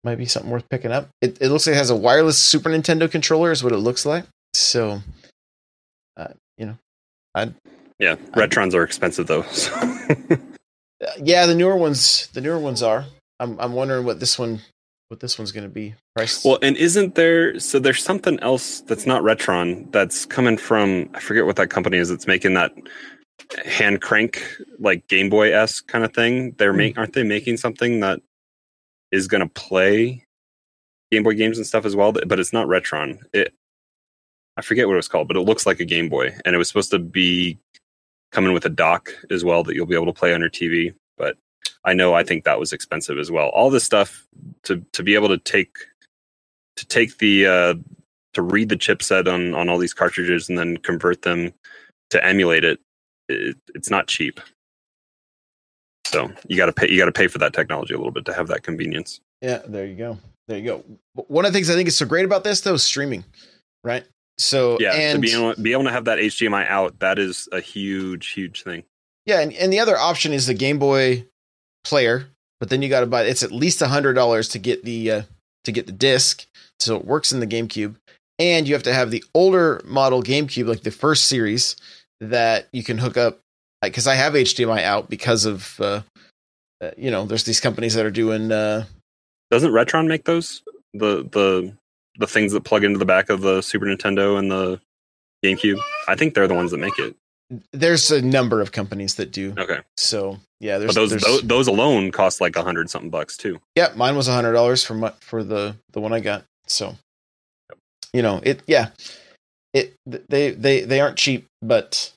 might 0.04 0.16
be 0.16 0.26
something 0.26 0.50
worth 0.50 0.68
picking 0.68 0.92
up. 0.92 1.08
It, 1.20 1.38
it 1.40 1.48
looks 1.48 1.66
like 1.66 1.74
it 1.74 1.78
has 1.78 1.90
a 1.90 1.96
wireless 1.96 2.38
Super 2.38 2.70
Nintendo 2.70 3.10
controller, 3.10 3.52
is 3.52 3.62
what 3.62 3.72
it 3.72 3.78
looks 3.78 4.04
like. 4.04 4.24
So, 4.54 5.00
uh, 6.16 6.28
you 6.58 6.66
know, 6.66 6.76
I 7.34 7.52
yeah, 7.98 8.16
Retrons 8.32 8.74
are 8.74 8.82
expensive 8.82 9.26
though. 9.26 9.42
So. 9.42 9.70
yeah, 11.22 11.46
the 11.46 11.54
newer 11.54 11.76
ones, 11.76 12.28
the 12.32 12.40
newer 12.40 12.58
ones 12.58 12.82
are. 12.82 13.04
I'm 13.38 13.58
I'm 13.60 13.72
wondering 13.72 14.04
what 14.04 14.20
this 14.20 14.38
one 14.38 14.60
what 15.08 15.20
this 15.20 15.38
one's 15.38 15.52
going 15.52 15.64
to 15.64 15.72
be 15.72 15.94
priced. 16.16 16.44
Well, 16.44 16.58
and 16.62 16.76
isn't 16.76 17.14
there 17.14 17.58
so 17.60 17.78
there's 17.78 18.02
something 18.02 18.40
else 18.40 18.80
that's 18.80 19.06
not 19.06 19.22
Retron 19.22 19.90
that's 19.92 20.24
coming 20.26 20.56
from 20.56 21.10
I 21.14 21.20
forget 21.20 21.46
what 21.46 21.56
that 21.56 21.70
company 21.70 21.98
is 21.98 22.08
that's 22.08 22.26
making 22.26 22.54
that 22.54 22.72
hand 23.66 24.00
crank 24.00 24.42
like 24.78 25.06
Game 25.08 25.28
Boy 25.28 25.54
s 25.54 25.80
kind 25.80 26.04
of 26.04 26.12
thing. 26.14 26.52
They're 26.52 26.72
make 26.72 26.98
aren't 26.98 27.12
they 27.12 27.22
making 27.22 27.58
something 27.58 28.00
that 28.00 28.20
is 29.12 29.28
going 29.28 29.42
to 29.42 29.48
play 29.48 30.24
Game 31.12 31.22
Boy 31.22 31.34
games 31.34 31.58
and 31.58 31.66
stuff 31.66 31.84
as 31.84 31.94
well, 31.94 32.12
but 32.12 32.40
it's 32.40 32.52
not 32.52 32.66
Retron. 32.66 33.18
It 33.32 33.54
I 34.56 34.62
forget 34.62 34.86
what 34.86 34.94
it 34.94 34.96
was 34.96 35.08
called, 35.08 35.28
but 35.28 35.36
it 35.36 35.42
looks 35.42 35.66
like 35.66 35.80
a 35.80 35.84
Game 35.84 36.08
Boy, 36.08 36.34
and 36.44 36.54
it 36.54 36.58
was 36.58 36.68
supposed 36.68 36.90
to 36.90 36.98
be 36.98 37.58
coming 38.32 38.52
with 38.52 38.64
a 38.64 38.70
dock 38.70 39.10
as 39.30 39.44
well 39.44 39.62
that 39.62 39.74
you'll 39.74 39.86
be 39.86 39.94
able 39.94 40.06
to 40.06 40.12
play 40.12 40.34
on 40.34 40.40
your 40.40 40.50
TV. 40.50 40.94
But 41.16 41.36
I 41.84 41.92
know 41.92 42.14
I 42.14 42.24
think 42.24 42.44
that 42.44 42.58
was 42.58 42.72
expensive 42.72 43.18
as 43.18 43.30
well. 43.30 43.48
All 43.50 43.70
this 43.70 43.84
stuff 43.84 44.26
to 44.64 44.84
to 44.92 45.02
be 45.02 45.14
able 45.14 45.28
to 45.28 45.38
take 45.38 45.76
to 46.76 46.86
take 46.86 47.18
the 47.18 47.46
uh, 47.46 47.74
to 48.34 48.42
read 48.42 48.68
the 48.68 48.76
chipset 48.76 49.32
on 49.32 49.54
on 49.54 49.68
all 49.68 49.78
these 49.78 49.94
cartridges 49.94 50.48
and 50.48 50.58
then 50.58 50.78
convert 50.78 51.22
them 51.22 51.52
to 52.10 52.24
emulate 52.24 52.64
it, 52.64 52.80
it 53.28 53.56
it's 53.74 53.90
not 53.90 54.06
cheap. 54.08 54.40
So 56.12 56.30
you 56.46 56.56
got 56.56 56.66
to 56.66 56.72
pay 56.72 56.90
you 56.90 56.98
got 56.98 57.06
to 57.06 57.12
pay 57.12 57.26
for 57.26 57.38
that 57.38 57.52
technology 57.52 57.94
a 57.94 57.96
little 57.96 58.12
bit 58.12 58.24
to 58.26 58.34
have 58.34 58.48
that 58.48 58.62
convenience. 58.62 59.20
Yeah, 59.40 59.62
there 59.66 59.86
you 59.86 59.96
go. 59.96 60.18
There 60.48 60.58
you 60.58 60.64
go. 60.64 60.84
One 61.14 61.44
of 61.44 61.52
the 61.52 61.56
things 61.56 61.70
I 61.70 61.74
think 61.74 61.88
is 61.88 61.96
so 61.96 62.06
great 62.06 62.24
about 62.24 62.44
this 62.44 62.60
though 62.60 62.74
is 62.74 62.82
streaming, 62.82 63.24
right? 63.82 64.04
So 64.38 64.76
yeah, 64.80 64.92
and 64.92 65.16
to 65.16 65.20
be 65.20 65.32
able, 65.32 65.54
be 65.62 65.72
able 65.72 65.84
to 65.84 65.90
have 65.90 66.06
that 66.06 66.18
HDMI 66.18 66.68
out, 66.68 66.98
that 67.00 67.18
is 67.18 67.48
a 67.52 67.60
huge, 67.60 68.28
huge 68.28 68.62
thing. 68.62 68.84
Yeah, 69.26 69.40
and, 69.40 69.52
and 69.52 69.72
the 69.72 69.80
other 69.80 69.96
option 69.96 70.32
is 70.32 70.46
the 70.46 70.54
Game 70.54 70.78
Boy 70.78 71.26
player, 71.84 72.26
but 72.58 72.70
then 72.70 72.82
you 72.82 72.88
got 72.88 73.00
to 73.00 73.06
buy. 73.06 73.22
It's 73.22 73.42
at 73.42 73.52
least 73.52 73.82
a 73.82 73.88
hundred 73.88 74.14
dollars 74.14 74.48
to 74.48 74.58
get 74.58 74.84
the 74.84 75.10
uh, 75.10 75.22
to 75.64 75.72
get 75.72 75.86
the 75.86 75.92
disc, 75.92 76.46
so 76.80 76.96
it 76.96 77.04
works 77.04 77.32
in 77.32 77.40
the 77.40 77.46
GameCube, 77.46 77.96
and 78.38 78.66
you 78.66 78.74
have 78.74 78.82
to 78.84 78.94
have 78.94 79.10
the 79.10 79.24
older 79.34 79.80
model 79.84 80.22
GameCube, 80.22 80.66
like 80.66 80.82
the 80.82 80.90
first 80.90 81.26
series, 81.26 81.76
that 82.20 82.68
you 82.72 82.82
can 82.82 82.98
hook 82.98 83.16
up. 83.16 83.38
Because 83.82 84.06
I 84.06 84.14
have 84.14 84.34
HDMI 84.34 84.82
out 84.82 85.10
because 85.10 85.44
of 85.44 85.80
uh, 85.80 86.02
uh, 86.82 86.90
you 86.96 87.10
know, 87.10 87.24
there's 87.24 87.44
these 87.44 87.60
companies 87.60 87.94
that 87.94 88.04
are 88.04 88.10
doing. 88.10 88.50
Uh, 88.50 88.84
Doesn't 89.50 89.70
Retron 89.70 90.08
make 90.08 90.24
those 90.24 90.62
the 90.92 91.22
the 91.30 91.72
the 92.18 92.26
things 92.26 92.52
that 92.52 92.62
plug 92.62 92.84
into 92.84 92.98
the 92.98 93.04
back 93.04 93.30
of 93.30 93.40
the 93.40 93.62
Super 93.62 93.86
Nintendo 93.86 94.38
and 94.38 94.50
the 94.50 94.80
GameCube? 95.44 95.80
I 96.08 96.16
think 96.16 96.34
they're 96.34 96.48
the 96.48 96.54
ones 96.54 96.72
that 96.72 96.78
make 96.78 96.98
it. 96.98 97.14
There's 97.72 98.10
a 98.10 98.20
number 98.20 98.60
of 98.60 98.72
companies 98.72 99.14
that 99.16 99.30
do. 99.30 99.54
Okay. 99.56 99.80
So 99.96 100.38
yeah, 100.58 100.78
there's 100.78 100.88
but 100.88 101.00
those 101.00 101.10
there's, 101.10 101.22
those, 101.22 101.42
those 101.42 101.68
alone 101.68 102.10
cost 102.10 102.40
like 102.40 102.56
a 102.56 102.62
hundred 102.62 102.90
something 102.90 103.10
bucks 103.10 103.36
too. 103.36 103.60
Yeah, 103.76 103.92
mine 103.94 104.16
was 104.16 104.26
a 104.26 104.32
hundred 104.32 104.54
dollars 104.54 104.82
for 104.82 104.94
my, 104.94 105.12
for 105.20 105.44
the 105.44 105.76
the 105.92 106.00
one 106.00 106.12
I 106.12 106.20
got. 106.20 106.44
So 106.66 106.96
you 108.12 108.22
know 108.22 108.40
it. 108.42 108.62
Yeah, 108.66 108.88
it 109.72 109.94
they 110.06 110.50
they 110.50 110.80
they 110.80 111.00
aren't 111.00 111.16
cheap, 111.16 111.46
but 111.60 112.12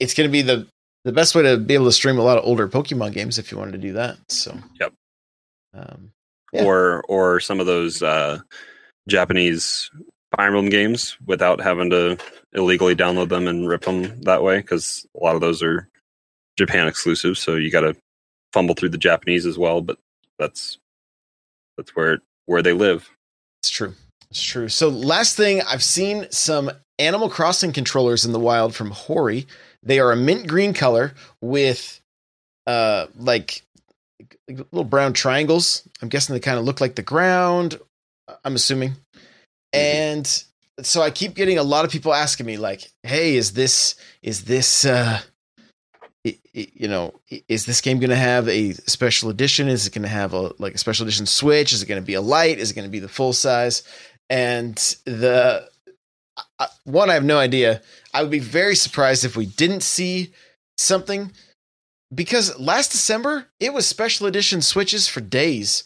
it's 0.00 0.14
going 0.14 0.28
to 0.28 0.32
be 0.32 0.42
the 0.42 0.66
the 1.04 1.12
best 1.12 1.34
way 1.34 1.42
to 1.42 1.58
be 1.58 1.74
able 1.74 1.84
to 1.84 1.92
stream 1.92 2.18
a 2.18 2.22
lot 2.22 2.38
of 2.38 2.44
older 2.44 2.68
Pokemon 2.68 3.12
games 3.12 3.38
if 3.38 3.52
you 3.52 3.58
wanted 3.58 3.72
to 3.72 3.78
do 3.78 3.92
that. 3.94 4.16
So 4.28 4.56
yep. 4.80 4.92
Um, 5.74 6.12
yeah. 6.52 6.64
Or 6.64 7.02
or 7.08 7.40
some 7.40 7.60
of 7.60 7.66
those 7.66 8.02
uh, 8.02 8.40
Japanese 9.08 9.90
Fire 10.34 10.46
Emblem 10.46 10.68
games 10.68 11.16
without 11.26 11.60
having 11.60 11.90
to 11.90 12.16
illegally 12.52 12.94
download 12.94 13.28
them 13.28 13.48
and 13.48 13.68
rip 13.68 13.82
them 13.82 14.20
that 14.22 14.42
way 14.42 14.58
because 14.58 15.06
a 15.20 15.24
lot 15.24 15.34
of 15.34 15.40
those 15.40 15.62
are 15.62 15.88
Japan 16.56 16.86
exclusive. 16.86 17.36
So 17.36 17.56
you 17.56 17.70
got 17.70 17.80
to 17.80 17.96
fumble 18.52 18.74
through 18.74 18.90
the 18.90 18.98
Japanese 18.98 19.46
as 19.46 19.58
well. 19.58 19.80
But 19.80 19.98
that's 20.38 20.78
that's 21.76 21.94
where 21.96 22.18
where 22.46 22.62
they 22.62 22.72
live. 22.72 23.10
It's 23.62 23.70
true. 23.70 23.94
It's 24.34 24.42
true. 24.42 24.68
So 24.68 24.88
last 24.88 25.36
thing, 25.36 25.62
I've 25.62 25.84
seen 25.84 26.26
some 26.30 26.68
Animal 26.98 27.30
Crossing 27.30 27.72
controllers 27.72 28.24
in 28.24 28.32
the 28.32 28.40
wild 28.40 28.74
from 28.74 28.90
Hori. 28.90 29.46
They 29.84 30.00
are 30.00 30.10
a 30.10 30.16
mint 30.16 30.48
green 30.48 30.74
color 30.74 31.14
with 31.40 32.00
uh 32.66 33.06
like 33.16 33.62
little 34.48 34.82
brown 34.82 35.12
triangles. 35.12 35.88
I'm 36.02 36.08
guessing 36.08 36.34
they 36.34 36.40
kind 36.40 36.58
of 36.58 36.64
look 36.64 36.80
like 36.80 36.96
the 36.96 37.02
ground. 37.02 37.78
I'm 38.44 38.56
assuming. 38.56 38.90
Mm-hmm. 38.90 39.78
And 39.78 40.44
so 40.82 41.00
I 41.00 41.10
keep 41.10 41.34
getting 41.34 41.58
a 41.58 41.62
lot 41.62 41.84
of 41.84 41.92
people 41.92 42.12
asking 42.12 42.46
me 42.46 42.56
like, 42.56 42.90
"Hey, 43.04 43.36
is 43.36 43.52
this 43.52 43.94
is 44.20 44.46
this 44.46 44.84
uh 44.84 45.20
you 46.54 46.88
know, 46.88 47.12
is 47.48 47.66
this 47.66 47.82
game 47.82 47.98
going 47.98 48.10
to 48.10 48.16
have 48.16 48.48
a 48.48 48.72
special 48.72 49.28
edition? 49.28 49.68
Is 49.68 49.86
it 49.86 49.92
going 49.92 50.04
to 50.04 50.08
have 50.08 50.32
a 50.32 50.52
like 50.58 50.74
a 50.74 50.78
special 50.78 51.04
edition 51.04 51.26
Switch? 51.26 51.72
Is 51.72 51.82
it 51.82 51.86
going 51.86 52.00
to 52.00 52.06
be 52.06 52.14
a 52.14 52.20
light? 52.20 52.58
Is 52.58 52.70
it 52.70 52.74
going 52.74 52.86
to 52.86 52.90
be 52.90 52.98
the 52.98 53.08
full 53.08 53.32
size? 53.32 53.82
And 54.30 54.76
the 55.04 55.68
uh, 56.58 56.66
one, 56.84 57.10
I 57.10 57.14
have 57.14 57.24
no 57.24 57.38
idea. 57.38 57.82
I 58.12 58.22
would 58.22 58.30
be 58.30 58.38
very 58.38 58.76
surprised 58.76 59.24
if 59.24 59.36
we 59.36 59.46
didn't 59.46 59.82
see 59.82 60.32
something 60.78 61.32
because 62.14 62.58
last 62.58 62.92
December 62.92 63.46
it 63.60 63.72
was 63.72 63.86
special 63.86 64.26
edition 64.26 64.62
Switches 64.62 65.08
for 65.08 65.20
days, 65.20 65.84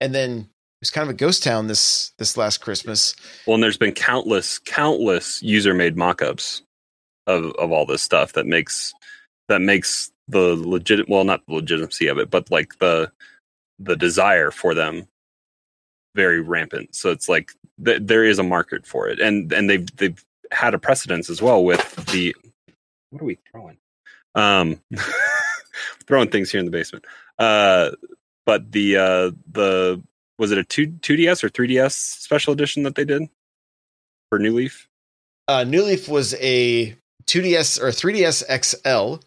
and 0.00 0.14
then 0.14 0.30
it 0.40 0.46
was 0.80 0.90
kind 0.90 1.08
of 1.08 1.14
a 1.14 1.18
ghost 1.18 1.42
town 1.42 1.66
this 1.66 2.12
this 2.18 2.36
last 2.36 2.58
Christmas. 2.58 3.14
Well, 3.46 3.54
and 3.54 3.62
there's 3.62 3.76
been 3.76 3.92
countless, 3.92 4.58
countless 4.58 5.42
user 5.42 5.74
made 5.74 5.96
mock-ups 5.96 6.62
of 7.26 7.52
of 7.58 7.72
all 7.72 7.86
this 7.86 8.02
stuff 8.02 8.32
that 8.34 8.46
makes 8.46 8.92
that 9.48 9.60
makes 9.60 10.10
the 10.28 10.56
legit 10.56 11.08
well 11.08 11.24
not 11.24 11.44
the 11.46 11.54
legitimacy 11.54 12.06
of 12.06 12.18
it 12.18 12.30
but 12.30 12.50
like 12.50 12.78
the 12.78 13.10
the 13.78 13.96
desire 13.96 14.50
for 14.50 14.74
them 14.74 15.06
very 16.14 16.40
rampant 16.40 16.94
so 16.94 17.10
it's 17.10 17.28
like 17.28 17.52
th- 17.84 18.02
there 18.02 18.24
is 18.24 18.38
a 18.38 18.42
market 18.42 18.86
for 18.86 19.08
it. 19.08 19.20
And 19.20 19.52
and 19.52 19.68
they've 19.68 19.96
they've 19.96 20.24
had 20.52 20.74
a 20.74 20.78
precedence 20.78 21.30
as 21.30 21.40
well 21.40 21.64
with 21.64 21.94
the 22.12 22.34
what 23.10 23.22
are 23.22 23.24
we 23.24 23.38
throwing? 23.50 23.78
Um 24.34 24.80
throwing 26.06 26.30
things 26.30 26.50
here 26.50 26.60
in 26.60 26.66
the 26.66 26.72
basement. 26.72 27.04
Uh 27.38 27.90
but 28.46 28.72
the 28.72 28.96
uh 28.96 29.30
the 29.50 30.02
was 30.38 30.52
it 30.52 30.58
a 30.58 30.64
2 30.64 30.86
2ds 30.86 31.44
or 31.44 31.50
3ds 31.50 31.92
special 31.92 32.52
edition 32.52 32.82
that 32.84 32.94
they 32.94 33.04
did 33.04 33.28
for 34.28 34.38
new 34.38 34.54
leaf? 34.54 34.88
Uh 35.48 35.64
new 35.64 35.82
leaf 35.82 36.08
was 36.08 36.34
a 36.40 36.96
2ds 37.26 37.80
or 37.80 37.88
3ds 37.88 38.42
xl 38.64 39.22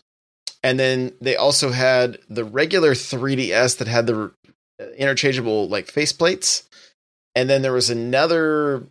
and 0.62 0.80
then 0.80 1.14
they 1.22 1.36
also 1.36 1.72
had 1.72 2.18
the 2.30 2.44
regular 2.44 2.92
3ds 2.92 3.78
that 3.78 3.88
had 3.88 4.08
the 4.08 4.32
interchangeable 4.98 5.68
like 5.70 5.88
faceplates 5.88 6.64
and 7.36 7.50
then 7.50 7.62
there 7.62 7.74
was 7.74 7.90
another 7.90 8.84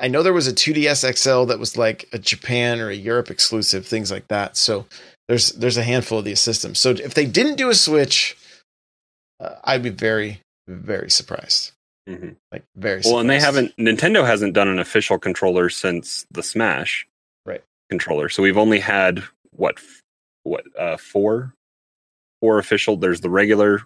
i 0.00 0.08
know 0.08 0.22
there 0.22 0.32
was 0.32 0.48
a 0.48 0.52
2ds 0.52 1.16
xl 1.16 1.44
that 1.44 1.58
was 1.58 1.76
like 1.76 2.08
a 2.12 2.18
japan 2.18 2.80
or 2.80 2.88
a 2.90 2.94
europe 2.94 3.30
exclusive 3.30 3.86
things 3.86 4.10
like 4.10 4.28
that 4.28 4.56
so 4.56 4.86
there's 5.28 5.52
there's 5.52 5.76
a 5.76 5.82
handful 5.82 6.18
of 6.18 6.24
these 6.24 6.40
systems 6.40 6.78
so 6.78 6.90
if 6.90 7.14
they 7.14 7.26
didn't 7.26 7.56
do 7.56 7.68
a 7.70 7.74
switch 7.74 8.36
uh, 9.40 9.54
i'd 9.64 9.82
be 9.82 9.90
very 9.90 10.40
very 10.68 11.10
surprised 11.10 11.72
Mhm. 12.08 12.34
Like 12.50 12.64
very 12.74 13.00
Well, 13.04 13.20
and 13.20 13.30
they 13.30 13.38
haven't. 13.38 13.76
Nintendo 13.76 14.26
hasn't 14.26 14.54
done 14.54 14.66
an 14.66 14.80
official 14.80 15.20
controller 15.20 15.68
since 15.68 16.26
the 16.32 16.42
Smash 16.42 17.06
Right. 17.46 17.62
controller. 17.90 18.28
So 18.28 18.42
we've 18.42 18.58
only 18.58 18.80
had 18.80 19.22
what 19.52 19.78
what 20.42 20.64
uh 20.76 20.96
four 20.96 21.54
four 22.40 22.58
official. 22.58 22.96
There's 22.96 23.20
the 23.20 23.30
regular 23.30 23.82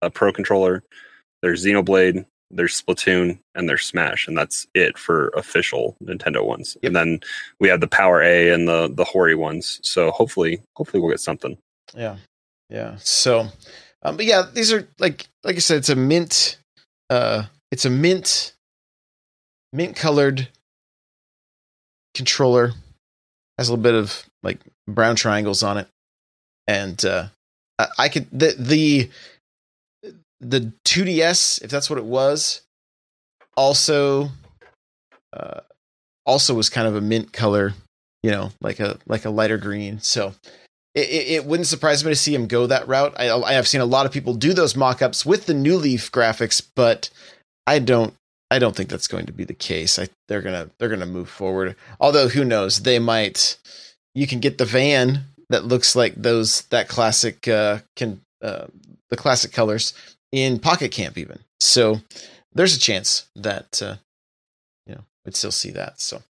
uh, 0.00 0.10
Pro 0.10 0.32
controller. 0.32 0.84
There's 1.42 1.64
Xenoblade. 1.66 2.24
There's 2.52 2.80
Splatoon 2.80 3.38
and 3.54 3.68
there's 3.68 3.84
Smash, 3.84 4.28
and 4.28 4.36
that's 4.36 4.66
it 4.74 4.98
for 4.98 5.28
official 5.28 5.96
Nintendo 6.04 6.44
ones. 6.44 6.76
Yep. 6.82 6.88
And 6.88 6.96
then 6.96 7.20
we 7.58 7.68
have 7.68 7.80
the 7.80 7.88
Power 7.88 8.22
A 8.22 8.50
and 8.50 8.68
the 8.68 8.90
the 8.92 9.04
Hori 9.04 9.34
ones. 9.34 9.80
So 9.82 10.10
hopefully, 10.10 10.62
hopefully 10.76 11.00
we'll 11.00 11.10
get 11.10 11.20
something. 11.20 11.56
Yeah, 11.96 12.16
yeah. 12.68 12.96
So, 12.98 13.48
um, 14.02 14.16
but 14.16 14.26
yeah, 14.26 14.44
these 14.52 14.72
are 14.72 14.86
like 14.98 15.26
like 15.44 15.56
I 15.56 15.60
said, 15.60 15.78
it's 15.78 15.88
a 15.88 15.96
mint. 15.96 16.58
Uh, 17.08 17.44
it's 17.70 17.84
a 17.84 17.90
mint, 17.90 18.54
mint 19.72 19.96
colored 19.96 20.48
controller. 22.14 22.72
Has 23.58 23.68
a 23.68 23.72
little 23.72 23.82
bit 23.82 23.94
of 23.94 24.24
like 24.42 24.60
brown 24.86 25.16
triangles 25.16 25.62
on 25.62 25.78
it, 25.78 25.88
and 26.66 27.02
uh, 27.04 27.28
I, 27.78 27.86
I 27.98 28.08
could 28.08 28.26
the 28.30 28.54
the 28.58 29.10
the 30.42 30.72
2DS 30.84 31.62
if 31.62 31.70
that's 31.70 31.88
what 31.88 31.98
it 31.98 32.04
was. 32.04 32.62
Also, 33.56 34.30
uh, 35.32 35.60
also 36.26 36.54
was 36.54 36.68
kind 36.68 36.86
of 36.86 36.96
a 36.96 37.00
mint 37.00 37.32
color, 37.32 37.74
you 38.22 38.30
know, 38.30 38.50
like 38.60 38.80
a 38.80 38.98
like 39.06 39.24
a 39.24 39.30
lighter 39.30 39.58
green. 39.58 40.00
So 40.00 40.34
it, 40.94 41.08
it, 41.08 41.28
it 41.28 41.44
wouldn't 41.44 41.68
surprise 41.68 42.04
me 42.04 42.10
to 42.10 42.16
see 42.16 42.34
him 42.34 42.46
go 42.46 42.66
that 42.66 42.88
route. 42.88 43.14
I, 43.18 43.30
I 43.30 43.52
have 43.52 43.68
seen 43.68 43.80
a 43.80 43.86
lot 43.86 44.06
of 44.06 44.12
people 44.12 44.34
do 44.34 44.52
those 44.52 44.76
mock-ups 44.76 45.24
with 45.24 45.46
the 45.46 45.54
new 45.54 45.76
Leaf 45.76 46.10
graphics, 46.12 46.62
but 46.74 47.08
I 47.66 47.78
don't. 47.78 48.14
I 48.50 48.58
don't 48.58 48.76
think 48.76 48.90
that's 48.90 49.08
going 49.08 49.24
to 49.26 49.32
be 49.32 49.44
the 49.44 49.54
case. 49.54 49.98
I, 49.98 50.08
they're 50.28 50.42
gonna 50.42 50.70
they're 50.78 50.90
gonna 50.90 51.06
move 51.06 51.28
forward. 51.28 51.76
Although 52.00 52.28
who 52.28 52.44
knows? 52.44 52.82
They 52.82 52.98
might. 52.98 53.58
You 54.14 54.26
can 54.26 54.40
get 54.40 54.58
the 54.58 54.66
van 54.66 55.24
that 55.48 55.64
looks 55.64 55.96
like 55.96 56.14
those 56.16 56.62
that 56.62 56.88
classic 56.88 57.48
uh, 57.48 57.78
can 57.96 58.20
uh, 58.42 58.66
the 59.08 59.16
classic 59.16 59.52
colors 59.52 59.94
in 60.32 60.58
Pocket 60.58 60.90
Camp 60.90 61.16
even. 61.16 61.40
So 61.60 62.00
there's 62.52 62.76
a 62.76 62.80
chance 62.80 63.26
that 63.36 63.80
uh, 63.82 63.96
you 64.86 64.94
know 64.94 65.02
we'd 65.24 65.36
still 65.36 65.52
see 65.52 65.70
that. 65.72 66.00
So 66.00 66.22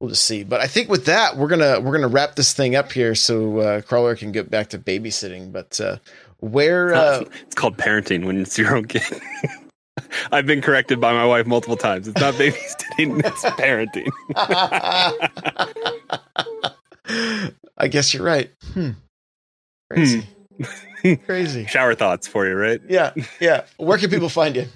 we'll 0.00 0.10
just 0.10 0.24
see. 0.24 0.42
But 0.42 0.60
I 0.60 0.66
think 0.66 0.88
with 0.88 1.04
that, 1.04 1.36
we're 1.36 1.48
gonna 1.48 1.78
we're 1.80 1.92
gonna 1.92 2.08
wrap 2.08 2.34
this 2.34 2.52
thing 2.52 2.74
up 2.74 2.90
here 2.92 3.14
so 3.14 3.58
uh, 3.58 3.80
Crawler 3.82 4.16
can 4.16 4.32
get 4.32 4.50
back 4.50 4.70
to 4.70 4.78
babysitting. 4.78 5.52
But 5.52 5.80
uh, 5.80 5.98
where 6.38 6.94
uh, 6.94 7.24
it's 7.42 7.54
called 7.54 7.76
parenting 7.76 8.24
when 8.24 8.40
it's 8.40 8.58
your 8.58 8.76
own 8.76 8.86
kid. 8.86 9.02
I've 10.32 10.46
been 10.46 10.62
corrected 10.62 11.00
by 11.00 11.12
my 11.12 11.26
wife 11.26 11.46
multiple 11.46 11.76
times. 11.76 12.08
It's 12.08 12.20
not 12.20 12.34
babysitting; 12.34 13.22
it's 13.24 13.44
parenting. 13.44 14.10
I 17.76 17.88
guess 17.88 18.14
you're 18.14 18.22
right. 18.24 18.50
Hmm. 18.72 18.90
Crazy. 19.90 20.26
Crazy. 21.26 21.66
Shower 21.66 21.94
thoughts 21.94 22.26
for 22.26 22.46
you, 22.46 22.54
right? 22.54 22.80
Yeah, 22.88 23.12
yeah. 23.40 23.64
Where 23.76 23.98
can 23.98 24.10
people 24.10 24.28
find 24.28 24.56
you? 24.56 24.66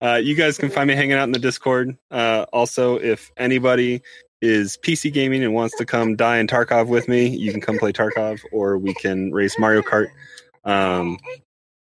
Uh, 0.00 0.14
you 0.14 0.34
guys 0.34 0.56
can 0.56 0.70
find 0.70 0.86
me 0.88 0.94
hanging 0.94 1.14
out 1.14 1.24
in 1.24 1.32
the 1.32 1.38
Discord. 1.38 1.96
Uh, 2.10 2.46
also, 2.52 2.96
if 2.96 3.32
anybody 3.36 4.00
is 4.40 4.78
PC 4.82 5.12
gaming 5.12 5.42
and 5.42 5.52
wants 5.52 5.76
to 5.76 5.84
come 5.84 6.14
die 6.14 6.38
in 6.38 6.46
Tarkov 6.46 6.86
with 6.86 7.08
me, 7.08 7.26
you 7.26 7.50
can 7.50 7.60
come 7.60 7.78
play 7.78 7.92
Tarkov, 7.92 8.40
or 8.52 8.78
we 8.78 8.94
can 8.94 9.32
race 9.32 9.58
Mario 9.58 9.82
Kart. 9.82 10.08
Um, 10.64 11.18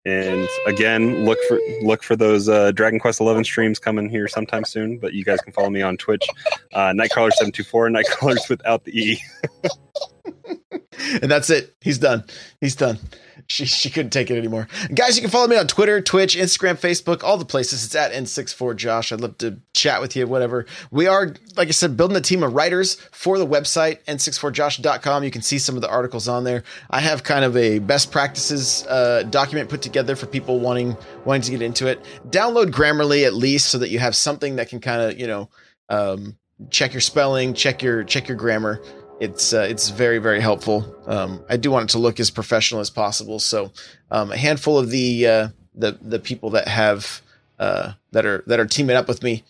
and 0.05 0.47
again, 0.67 1.25
look 1.25 1.39
for 1.47 1.59
look 1.81 2.03
for 2.03 2.15
those 2.15 2.47
uh, 2.47 2.71
Dragon 2.71 2.99
Quest 2.99 3.19
Eleven 3.19 3.43
streams 3.43 3.79
coming 3.79 4.07
here 4.07 4.27
sometime 4.27 4.63
soon. 4.63 4.99
But 4.99 5.13
you 5.13 5.25
guys 5.25 5.41
can 5.41 5.51
follow 5.51 5.71
me 5.71 5.81
on 5.81 5.97
Twitch, 5.97 6.25
uh, 6.73 6.91
Nightcrawler 6.91 7.31
seven 7.31 7.51
two 7.51 7.63
four, 7.63 7.89
Nightcrawlers 7.89 8.47
without 8.47 8.83
the 8.85 8.97
e. 8.97 9.21
and 11.21 11.31
that's 11.31 11.49
it. 11.49 11.75
He's 11.81 11.97
done. 11.97 12.23
He's 12.61 12.75
done. 12.75 12.99
She 13.47 13.65
she 13.65 13.91
couldn't 13.91 14.09
take 14.09 14.31
it 14.31 14.37
anymore. 14.37 14.67
Guys, 14.93 15.15
you 15.15 15.21
can 15.21 15.29
follow 15.29 15.47
me 15.47 15.55
on 15.55 15.67
Twitter, 15.67 16.01
Twitch, 16.01 16.35
Instagram, 16.35 16.79
Facebook, 16.79 17.23
all 17.23 17.37
the 17.37 17.45
places. 17.45 17.85
It's 17.85 17.93
at 17.93 18.11
N64Josh. 18.11 19.11
I'd 19.11 19.21
love 19.21 19.37
to 19.37 19.59
chat 19.73 20.01
with 20.01 20.15
you, 20.15 20.25
whatever. 20.25 20.65
We 20.89 21.05
are, 21.05 21.35
like 21.55 21.67
I 21.67 21.71
said, 21.71 21.95
building 21.95 22.17
a 22.17 22.21
team 22.21 22.41
of 22.41 22.53
writers 22.53 22.95
for 23.11 23.37
the 23.37 23.45
website, 23.45 24.03
N64Josh.com. 24.05 25.23
You 25.23 25.29
can 25.29 25.43
see 25.43 25.59
some 25.59 25.75
of 25.75 25.81
the 25.81 25.89
articles 25.89 26.27
on 26.27 26.43
there. 26.43 26.63
I 26.89 27.01
have 27.01 27.23
kind 27.23 27.45
of 27.45 27.55
a 27.55 27.77
best 27.77 28.11
practices 28.11 28.85
uh, 28.87 29.23
document 29.29 29.69
put 29.69 29.83
together 29.83 30.15
for 30.15 30.25
people 30.25 30.59
wanting 30.59 30.97
wanting 31.23 31.43
to 31.43 31.51
get 31.51 31.61
into 31.61 31.85
it. 31.85 32.03
Download 32.29 32.71
Grammarly 32.71 33.25
at 33.25 33.35
least 33.35 33.69
so 33.69 33.77
that 33.77 33.89
you 33.89 33.99
have 33.99 34.15
something 34.15 34.55
that 34.55 34.69
can 34.69 34.79
kind 34.79 35.01
of, 35.01 35.19
you 35.19 35.27
know, 35.27 35.49
um, 35.89 36.35
check 36.71 36.93
your 36.93 37.01
spelling, 37.01 37.53
check 37.53 37.83
your 37.83 38.03
check 38.03 38.27
your 38.27 38.37
grammar 38.37 38.81
it's 39.19 39.53
uh, 39.53 39.65
it's 39.69 39.89
very 39.89 40.19
very 40.19 40.41
helpful. 40.41 40.95
Um, 41.07 41.43
I 41.49 41.57
do 41.57 41.71
want 41.71 41.89
it 41.89 41.93
to 41.93 41.99
look 41.99 42.19
as 42.19 42.29
professional 42.29 42.81
as 42.81 42.89
possible. 42.89 43.39
So 43.39 43.71
um, 44.11 44.31
a 44.31 44.37
handful 44.37 44.77
of 44.77 44.89
the 44.89 45.27
uh, 45.27 45.47
the 45.73 45.97
the 46.01 46.19
people 46.19 46.51
that 46.51 46.67
have 46.67 47.21
uh, 47.59 47.93
that 48.11 48.25
are 48.25 48.43
that 48.47 48.59
are 48.59 48.65
teaming 48.65 48.95
up 48.95 49.07
with 49.07 49.23
me, 49.23 49.43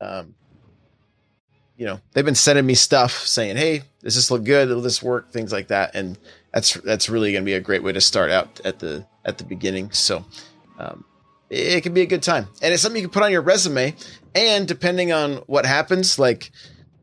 um, 0.00 0.34
you 1.76 1.86
know, 1.86 2.00
they've 2.12 2.24
been 2.24 2.34
sending 2.34 2.66
me 2.66 2.74
stuff 2.74 3.26
saying, 3.26 3.56
"Hey, 3.56 3.82
does 4.02 4.14
this 4.14 4.30
look 4.30 4.44
good? 4.44 4.68
Will 4.68 4.82
this 4.82 5.02
work?" 5.02 5.30
Things 5.30 5.52
like 5.52 5.68
that, 5.68 5.94
and 5.94 6.18
that's 6.52 6.74
that's 6.74 7.08
really 7.08 7.32
going 7.32 7.44
to 7.44 7.46
be 7.46 7.54
a 7.54 7.60
great 7.60 7.82
way 7.82 7.92
to 7.92 8.00
start 8.00 8.30
out 8.30 8.60
at 8.64 8.78
the 8.78 9.06
at 9.24 9.38
the 9.38 9.44
beginning. 9.44 9.90
So. 9.92 10.24
Um, 10.78 11.04
it 11.50 11.82
can 11.82 11.94
be 11.94 12.02
a 12.02 12.06
good 12.06 12.22
time, 12.22 12.46
and 12.60 12.74
it's 12.74 12.82
something 12.82 13.00
you 13.00 13.08
can 13.08 13.12
put 13.12 13.22
on 13.22 13.32
your 13.32 13.40
resume. 13.40 13.94
And 14.34 14.68
depending 14.68 15.12
on 15.12 15.36
what 15.46 15.64
happens, 15.64 16.18
like 16.18 16.52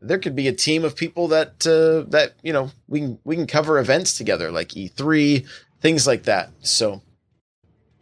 there 0.00 0.18
could 0.18 0.36
be 0.36 0.48
a 0.48 0.52
team 0.52 0.84
of 0.84 0.96
people 0.96 1.28
that 1.28 1.66
uh, 1.66 2.08
that 2.10 2.34
you 2.42 2.52
know 2.52 2.70
we 2.88 3.00
can 3.00 3.18
we 3.24 3.36
can 3.36 3.46
cover 3.46 3.78
events 3.78 4.16
together 4.16 4.50
like 4.50 4.68
E3 4.68 5.46
things 5.80 6.06
like 6.06 6.24
that. 6.24 6.50
So, 6.60 7.02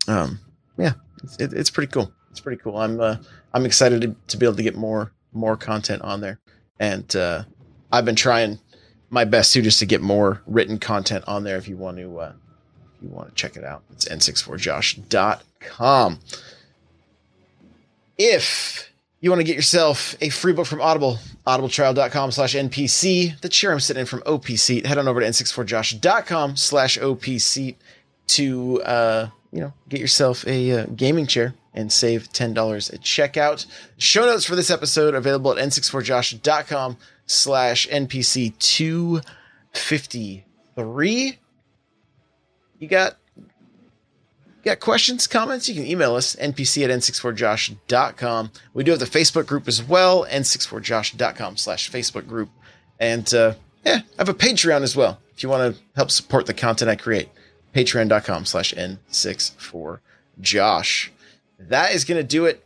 um, 0.08 0.40
yeah, 0.78 0.94
it's, 1.22 1.36
it, 1.38 1.52
it's 1.52 1.70
pretty 1.70 1.92
cool. 1.92 2.12
It's 2.30 2.40
pretty 2.40 2.60
cool. 2.62 2.78
I'm 2.78 3.00
uh, 3.00 3.16
I'm 3.52 3.66
excited 3.66 4.02
to, 4.02 4.16
to 4.28 4.36
be 4.36 4.46
able 4.46 4.56
to 4.56 4.62
get 4.62 4.76
more 4.76 5.12
more 5.32 5.56
content 5.56 6.02
on 6.02 6.20
there, 6.20 6.40
and 6.80 7.14
uh, 7.14 7.44
I've 7.92 8.04
been 8.04 8.16
trying 8.16 8.58
my 9.10 9.24
best 9.24 9.52
to 9.52 9.62
just 9.62 9.78
to 9.80 9.86
get 9.86 10.00
more 10.00 10.42
written 10.46 10.78
content 10.78 11.24
on 11.26 11.44
there. 11.44 11.56
If 11.56 11.68
you 11.68 11.76
want 11.76 11.98
to 11.98 12.18
uh, 12.18 12.32
if 12.96 13.02
you 13.02 13.10
want 13.10 13.28
to 13.28 13.34
check 13.34 13.56
it 13.56 13.64
out, 13.64 13.82
it's 13.92 14.08
n64josh.com. 14.08 16.18
If 18.16 18.93
you 19.24 19.30
want 19.30 19.40
to 19.40 19.44
get 19.44 19.56
yourself 19.56 20.14
a 20.20 20.28
free 20.28 20.52
book 20.52 20.66
from 20.66 20.82
Audible, 20.82 21.18
audibletrial.com 21.46 22.30
slash 22.30 22.54
NPC. 22.54 23.40
The 23.40 23.48
chair 23.48 23.72
I'm 23.72 23.80
sitting 23.80 24.02
in 24.02 24.06
from 24.06 24.22
OP 24.26 24.48
Seat. 24.48 24.84
Head 24.84 24.98
on 24.98 25.08
over 25.08 25.20
to 25.20 25.26
n64josh.com 25.26 26.56
slash 26.56 26.98
OP 26.98 27.24
Seat 27.24 27.80
to, 28.26 28.82
uh, 28.82 29.28
you 29.50 29.62
know, 29.62 29.72
get 29.88 29.98
yourself 29.98 30.46
a 30.46 30.72
uh, 30.72 30.84
gaming 30.94 31.26
chair 31.26 31.54
and 31.72 31.90
save 31.90 32.34
$10 32.34 32.92
at 32.92 33.00
checkout. 33.00 33.64
Show 33.96 34.26
notes 34.26 34.44
for 34.44 34.56
this 34.56 34.70
episode 34.70 35.14
available 35.14 35.52
at 35.52 35.68
n64josh.com 35.68 36.98
slash 37.24 37.88
NPC 37.88 38.58
253. 38.58 41.38
You 42.78 42.88
got 42.88 43.16
got 44.64 44.80
questions, 44.80 45.26
comments, 45.26 45.68
you 45.68 45.74
can 45.74 45.86
email 45.86 46.14
us, 46.14 46.36
npc 46.36 46.84
at 46.84 46.90
n64josh.com. 46.90 48.50
We 48.72 48.84
do 48.84 48.92
have 48.92 49.00
the 49.00 49.06
Facebook 49.06 49.46
group 49.46 49.68
as 49.68 49.82
well, 49.82 50.24
n64josh.com 50.26 51.56
slash 51.56 51.90
Facebook 51.90 52.26
group. 52.26 52.50
And 52.98 53.32
uh, 53.34 53.54
yeah, 53.84 54.00
I 54.18 54.18
have 54.18 54.28
a 54.28 54.34
Patreon 54.34 54.82
as 54.82 54.96
well 54.96 55.20
if 55.34 55.42
you 55.42 55.48
want 55.48 55.74
to 55.74 55.80
help 55.96 56.10
support 56.10 56.44
the 56.46 56.54
content 56.54 56.90
I 56.90 56.96
create. 56.96 57.28
Patreon.com 57.74 58.44
slash 58.44 58.74
n64josh. 58.74 61.08
That 61.58 61.94
is 61.94 62.04
going 62.04 62.20
to 62.20 62.26
do 62.26 62.44
it. 62.46 62.64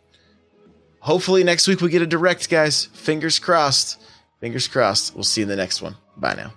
Hopefully 1.01 1.45
next 1.45 1.69
week 1.69 1.81
we 1.81 1.91
get 1.91 2.03
a 2.03 2.07
direct, 2.07 2.51
guys. 2.51 2.87
Fingers 2.87 3.39
crossed. 3.39 4.01
Fingers 4.41 4.67
crossed. 4.69 5.15
We'll 5.15 5.25
see 5.25 5.41
you 5.41 5.45
in 5.45 5.49
the 5.49 5.57
next 5.57 5.81
one. 5.81 5.97
Bye 6.17 6.35
now. 6.35 6.53